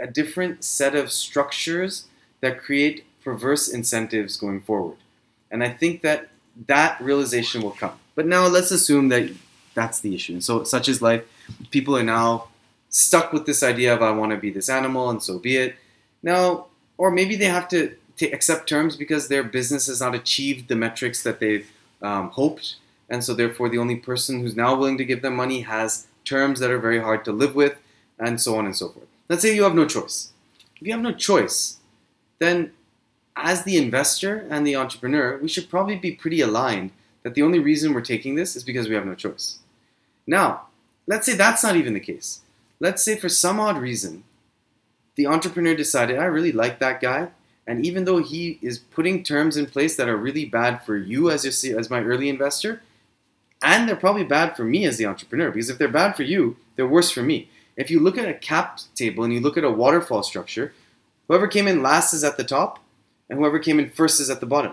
[0.00, 2.06] a different set of structures
[2.40, 4.96] that create perverse incentives going forward.
[5.50, 6.28] And I think that
[6.66, 7.98] that realization will come.
[8.14, 9.30] But now let's assume that
[9.74, 10.34] that's the issue.
[10.34, 11.24] And so such is life.
[11.70, 12.48] People are now
[12.88, 15.76] stuck with this idea of I want to be this animal and so be it.
[16.22, 20.68] Now, or maybe they have to ta accept terms because their business has not achieved
[20.68, 21.70] the metrics that they've
[22.02, 22.76] um, hoped,
[23.08, 26.60] and so therefore the only person who's now willing to give them money has terms
[26.60, 27.76] that are very hard to live with,
[28.18, 29.07] and so on and so forth.
[29.28, 30.32] Let's say you have no choice.
[30.80, 31.78] If you have no choice,
[32.38, 32.72] then
[33.36, 36.90] as the investor and the entrepreneur, we should probably be pretty aligned
[37.22, 39.58] that the only reason we're taking this is because we have no choice.
[40.26, 40.68] Now,
[41.06, 42.40] let's say that's not even the case.
[42.80, 44.24] Let's say for some odd reason,
[45.16, 47.28] the entrepreneur decided, I really like that guy,
[47.66, 51.30] and even though he is putting terms in place that are really bad for you
[51.30, 52.82] as your, as my early investor,
[53.62, 56.56] and they're probably bad for me as the entrepreneur, because if they're bad for you,
[56.76, 57.50] they're worse for me.
[57.78, 60.74] If you look at a cap table and you look at a waterfall structure,
[61.28, 62.80] whoever came in last is at the top,
[63.30, 64.72] and whoever came in first is at the bottom.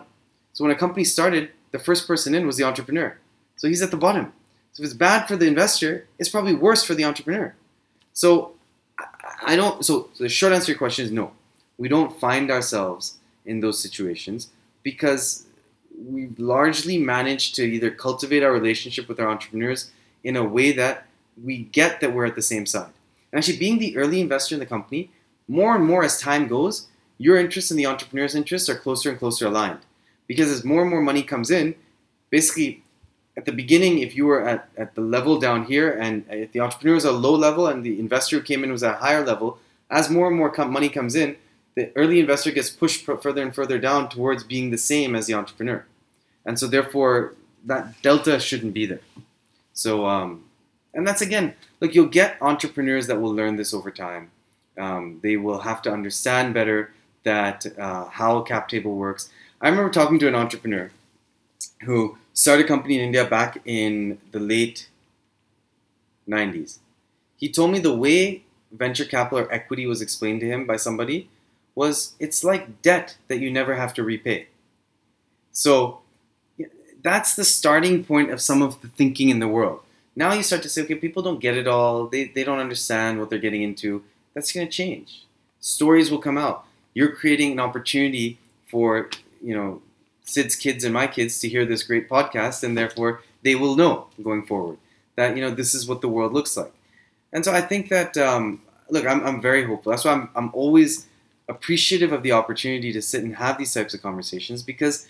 [0.53, 3.15] So when a company started, the first person in was the entrepreneur.
[3.57, 4.33] So he's at the bottom.
[4.73, 7.53] So if it's bad for the investor, it's probably worse for the entrepreneur.
[8.11, 8.55] So
[9.41, 9.85] I- don't.
[9.85, 11.31] So the short answer to your question is no.
[11.77, 14.49] We don't find ourselves in those situations
[14.81, 15.45] because
[16.09, 19.91] we've largely managed to either cultivate our relationship with our entrepreneurs
[20.23, 21.05] in a way that
[21.41, 22.94] we get that we're at the same side.
[23.35, 25.11] And actually, being the early investor in the company,
[25.49, 29.19] more and more as time goes, your interests and the entrepreneur's interests are closer and
[29.19, 29.81] closer aligned.
[30.25, 31.75] Because as more and more money comes in,
[32.29, 32.81] basically,
[33.35, 36.61] at the beginning, if you were at, at the level down here and if the
[36.61, 39.25] entrepreneur was a low level and the investor who came in was at a higher
[39.25, 39.59] level,
[39.89, 41.35] as more and more com- money comes in,
[41.75, 45.27] the early investor gets pushed pr- further and further down towards being the same as
[45.27, 45.85] the entrepreneur.
[46.45, 47.33] And so, therefore,
[47.65, 49.01] that delta shouldn't be there.
[49.73, 50.44] So, um,
[50.95, 54.31] and that's again, look, you'll get entrepreneurs that will learn this over time.
[54.77, 56.91] Um, they will have to understand better
[57.23, 59.29] that uh, how cap table works.
[59.61, 60.91] I remember talking to an entrepreneur
[61.81, 64.87] who started a company in India back in the late
[66.27, 66.79] 90s.
[67.37, 71.29] He told me the way venture capital or equity was explained to him by somebody
[71.75, 74.47] was it's like debt that you never have to repay.
[75.51, 75.99] So
[77.01, 79.81] that's the starting point of some of the thinking in the world.
[80.15, 82.07] Now you start to say, okay, people don't get it all.
[82.07, 84.03] They, they don't understand what they're getting into.
[84.33, 85.25] That's going to change.
[85.59, 86.65] Stories will come out.
[86.93, 89.09] You're creating an opportunity for
[89.41, 89.81] you know
[90.23, 94.07] Sid's kids and my kids to hear this great podcast, and therefore they will know
[94.23, 94.77] going forward
[95.15, 96.73] that you know this is what the world looks like.
[97.33, 99.91] And so I think that um, look, I'm, I'm very hopeful.
[99.91, 101.07] That's why I'm, I'm always
[101.47, 105.07] appreciative of the opportunity to sit and have these types of conversations because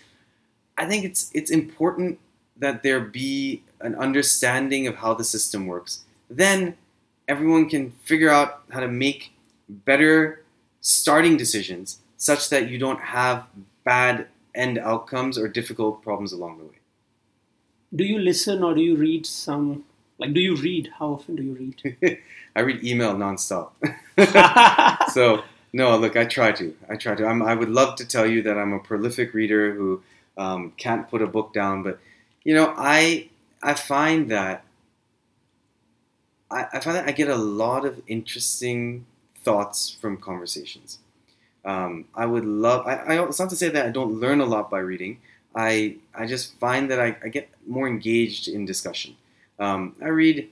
[0.76, 2.18] I think it's it's important
[2.58, 6.04] that there be an understanding of how the system works.
[6.30, 6.76] Then
[7.28, 9.32] everyone can figure out how to make
[9.68, 10.44] better
[10.80, 13.46] starting decisions such that you don't have
[13.84, 16.78] bad end outcomes or difficult problems along the way.
[17.94, 19.84] Do you listen or do you read some?
[20.18, 20.90] Like, do you read?
[20.98, 22.18] How often do you read?
[22.56, 23.72] I read email nonstop.
[25.12, 25.42] so
[25.72, 26.74] no, look, I try to.
[26.88, 27.26] I try to.
[27.26, 30.02] I'm, I would love to tell you that I'm a prolific reader who
[30.38, 32.00] um, can't put a book down, but
[32.46, 33.28] you know, I
[33.62, 34.64] I find that
[36.50, 39.06] I, I find that I get a lot of interesting
[39.42, 40.98] thoughts from conversations.
[41.64, 42.86] Um, I would love.
[42.86, 45.20] I, I, it's not to say that I don't learn a lot by reading.
[45.54, 49.16] I I just find that I, I get more engaged in discussion.
[49.58, 50.50] Um, I read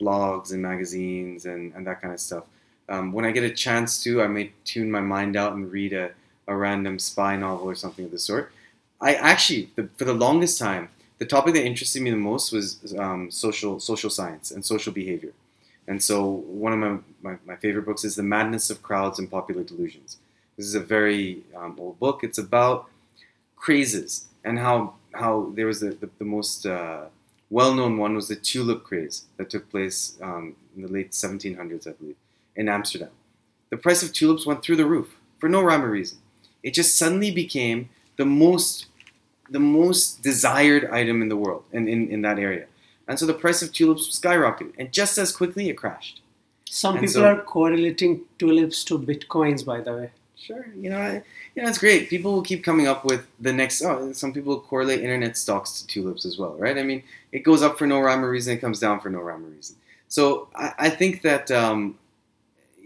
[0.00, 2.44] blogs and magazines and, and that kind of stuff.
[2.88, 5.92] Um, when I get a chance to, I may tune my mind out and read
[5.92, 6.12] a,
[6.48, 8.52] a random spy novel or something of the sort.
[9.00, 10.88] I actually, the, for the longest time,
[11.20, 15.32] the topic that interested me the most was um, social social science and social behavior.
[15.86, 19.30] And so one of my, my, my, favorite books is The Madness of Crowds and
[19.30, 20.18] Popular Delusions.
[20.56, 22.20] This is a very um, old book.
[22.22, 22.88] It's about
[23.56, 27.04] crazes and how how there was the, the, the most uh,
[27.50, 31.92] well-known one was the tulip craze that took place um, in the late 1700s, I
[31.92, 32.16] believe,
[32.56, 33.10] in Amsterdam.
[33.70, 36.18] The price of tulips went through the roof for no rhyme or reason.
[36.62, 38.86] It just suddenly became the most
[39.50, 42.66] the most desired item in the world and in, in that area.
[43.08, 46.20] And so the price of tulips skyrocketed, and just as quickly it crashed.
[46.68, 50.10] Some And people so- are correlating tulips to bitcoins, by the way.
[50.36, 51.22] Sure, you know, I,
[51.54, 52.08] you know, it's great.
[52.08, 53.82] People will keep coming up with the next.
[53.82, 56.78] Oh, some people correlate internet stocks to tulips as well, right?
[56.78, 59.18] I mean, it goes up for no rhyme or reason, it comes down for no
[59.20, 59.76] rhyme or reason.
[60.08, 61.98] So I, I think that, um,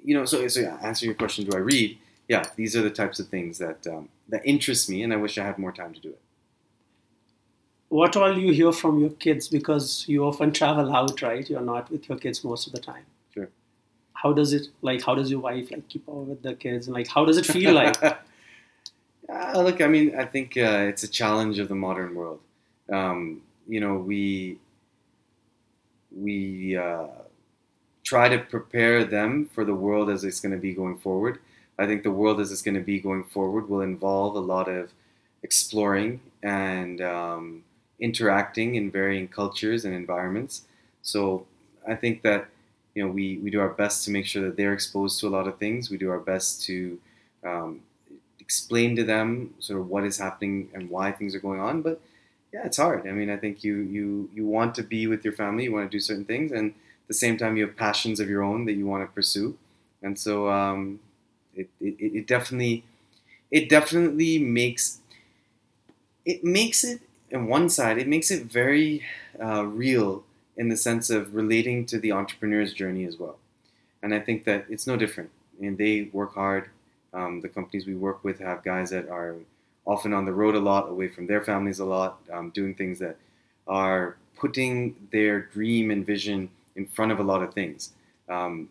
[0.05, 1.45] you know, so so yeah, answer your question.
[1.45, 1.97] Do I read?
[2.29, 5.39] Yeah, these are the types of things that um, that interest me, and I wish
[5.39, 6.21] I had more time to do it.
[7.95, 11.49] What all you hear from your kids because you often travel out, right?
[11.49, 13.05] You're not with your kids most of the time.
[13.33, 13.49] Sure.
[14.15, 15.01] How does it like?
[15.01, 16.89] How does your wife like keep up with the kids?
[16.89, 18.03] And like, how does it feel like?
[18.03, 18.17] Uh,
[19.63, 22.41] look, I mean, I think uh, it's a challenge of the modern world.
[22.93, 24.59] Um, you know, we
[26.11, 27.07] we uh,
[28.03, 31.39] try to prepare them for the world as it's going to be going forward.
[31.79, 34.69] I think the world as it's going to be going forward will involve a lot
[34.69, 34.91] of
[35.45, 37.63] exploring and um,
[38.01, 40.63] interacting in varying cultures and environments.
[41.03, 41.47] So
[41.87, 42.49] I think that
[42.95, 45.31] you know we, we do our best to make sure that they're exposed to a
[45.31, 45.91] lot of things.
[45.91, 46.99] We do our best to
[47.45, 47.81] um,
[48.41, 51.83] explain to them sort of what is happening and why things are going on.
[51.83, 52.01] But
[52.53, 53.07] yeah, it's hard.
[53.09, 55.91] I mean, I think you you you want to be with your family, you want
[55.91, 58.65] to do certain things, and at the same time you have passions of your own
[58.67, 59.57] that you want to pursue.
[60.03, 61.01] And so um,
[61.55, 62.85] it, it it definitely
[63.51, 65.01] it definitely makes
[66.25, 67.01] it makes it
[67.35, 69.03] on one side it makes it very
[69.43, 70.25] uh, real
[70.57, 73.37] in the sense of relating to the entrepreneur's journey as well.
[74.03, 75.31] And I think that it's no different.
[75.61, 76.71] And they work hard.
[77.13, 79.37] Um, the companies we work with have guys that are
[79.87, 82.99] often on the road a lot, away from their families a lot, um, doing things
[83.01, 83.17] that
[83.67, 87.93] are putting their dream and vision in front of a lot of things.
[88.29, 88.69] Um,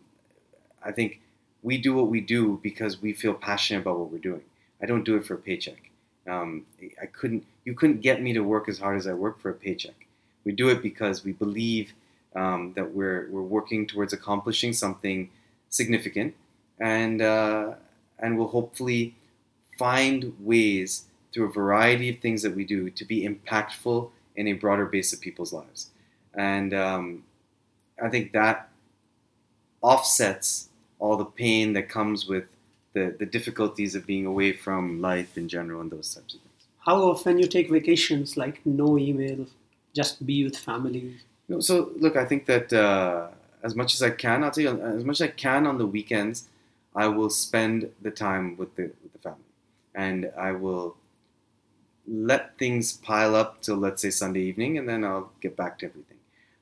[0.84, 1.22] I think
[1.62, 4.42] we do what we do because we feel passionate about what we're doing.
[4.82, 5.90] I don't do it for a paycheck.
[6.28, 6.66] Um,
[7.02, 7.46] I couldn't.
[7.66, 10.08] You couldn't get me to work as hard as I work for a paycheck.
[10.44, 11.94] We do it because we believe
[12.36, 15.30] um, that we're we're working towards accomplishing something
[15.70, 16.36] significant,
[16.80, 17.74] and uh,
[18.20, 19.16] and we'll hopefully
[19.78, 24.54] find ways through a variety of things that we do to be impactful in a
[24.54, 25.88] broader base of people's lives.
[26.36, 27.24] And um,
[28.02, 28.70] I think that
[29.82, 32.46] offsets all the pain that comes with
[32.94, 36.43] the, the difficulties of being away from life in general and those types of things.
[36.86, 38.36] How often you take vacations?
[38.38, 39.46] Like no email,
[39.94, 41.18] just be with family.
[41.48, 43.28] No, so look, I think that uh,
[43.64, 45.86] as much as I can, I'll tell you, as much as I can on the
[45.86, 46.50] weekends,
[46.96, 49.52] I will spend the time with the with the family,
[49.96, 50.96] and I will
[52.08, 55.86] let things pile up till let's say Sunday evening, and then I'll get back to
[55.86, 56.18] everything.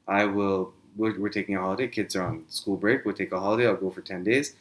[0.08, 0.74] I will.
[0.98, 1.88] We're, we're taking a holiday.
[1.88, 3.06] Kids are on school break.
[3.06, 3.66] We'll take a holiday.
[3.66, 4.56] I'll go for ten days.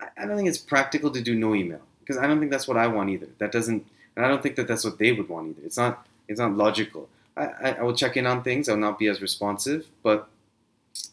[0.00, 2.68] I, I don't think it's practical to do no email because I don't think that's
[2.68, 3.26] what I want either.
[3.38, 3.84] That doesn't,
[4.16, 5.66] and I don't think that that's what they would want either.
[5.66, 6.06] It's not.
[6.28, 7.08] It's not logical.
[7.36, 8.68] I, I, I will check in on things.
[8.68, 10.28] I'll not be as responsive, but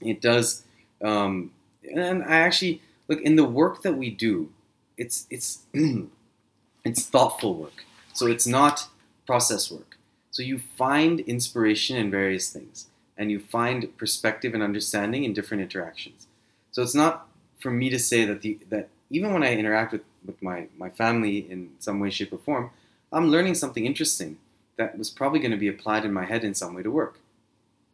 [0.02, 0.64] it does.
[1.04, 1.52] Um,
[1.84, 4.50] and I actually look in the work that we do.
[4.98, 5.60] It's it's
[6.86, 7.86] it's thoughtful work.
[8.14, 8.88] So it's not
[9.26, 9.98] process work.
[10.32, 12.88] So you find inspiration in various things
[13.18, 16.28] and you find perspective and understanding in different interactions.
[16.72, 17.28] So it's not
[17.60, 20.90] for me to say that the that even when I interact with, with my, my
[20.90, 22.72] family in some way, shape, or form,
[23.14, 24.38] I'm learning something interesting
[24.78, 27.20] that was probably going to be applied in my head in some way to work.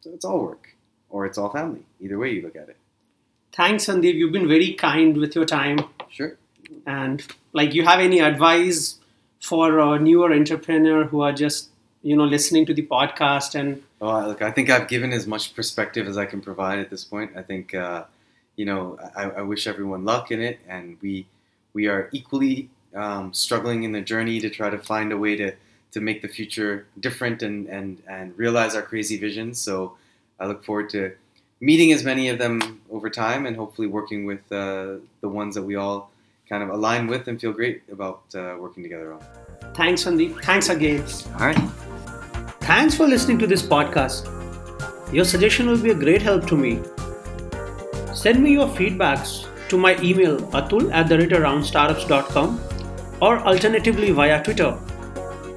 [0.00, 0.74] So it's all work
[1.10, 1.82] or it's all family.
[2.00, 2.76] Either way you look at it.
[3.52, 4.14] Thanks, Sandeep.
[4.14, 5.80] You've been very kind with your time.
[6.08, 6.36] Sure.
[6.86, 8.98] And like, you have any advice
[9.40, 11.68] for a newer entrepreneur who are just
[12.02, 15.54] you know listening to the podcast and oh look i think i've given as much
[15.54, 18.04] perspective as i can provide at this point i think uh,
[18.56, 21.26] you know I, I, wish everyone luck in it and we
[21.74, 25.52] we are equally um, struggling in the journey to try to find a way to
[25.92, 29.60] to make the future different and and and realize our crazy visions.
[29.60, 29.96] So
[30.38, 31.12] i look forward to
[31.60, 35.62] meeting as many of them over time and hopefully working with uh, the ones that
[35.62, 36.10] we all
[36.48, 39.20] kind of align with and feel great about uh, working together on.
[39.74, 40.42] Thanks sandeep.
[40.42, 41.04] Thanks again.
[41.38, 41.70] All right.
[42.62, 44.26] Thanks for listening to this podcast.
[45.12, 46.80] Your suggestion will be a great help to me.
[48.14, 52.69] Send me your feedbacks to my email atul at the aroundstartups.com
[53.20, 54.78] or alternatively via Twitter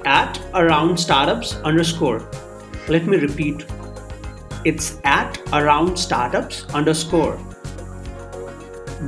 [0.04, 2.28] at aroundstartups underscore.
[2.88, 3.64] Let me repeat.
[4.64, 7.38] It's at aroundstartups underscore.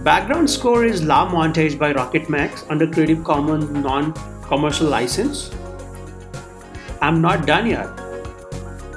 [0.05, 5.51] Background score is La Montage by Rocket Max under Creative Commons non-commercial license.
[7.01, 7.89] I'm not done yet.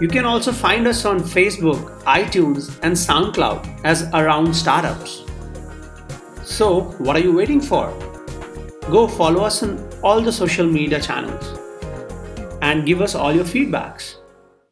[0.01, 5.23] You can also find us on Facebook, iTunes, and SoundCloud as Around Startups.
[6.43, 8.08] So, what are you waiting for?
[8.91, 11.59] Go follow us on all the social media channels
[12.61, 14.18] and give us all your feedbacks.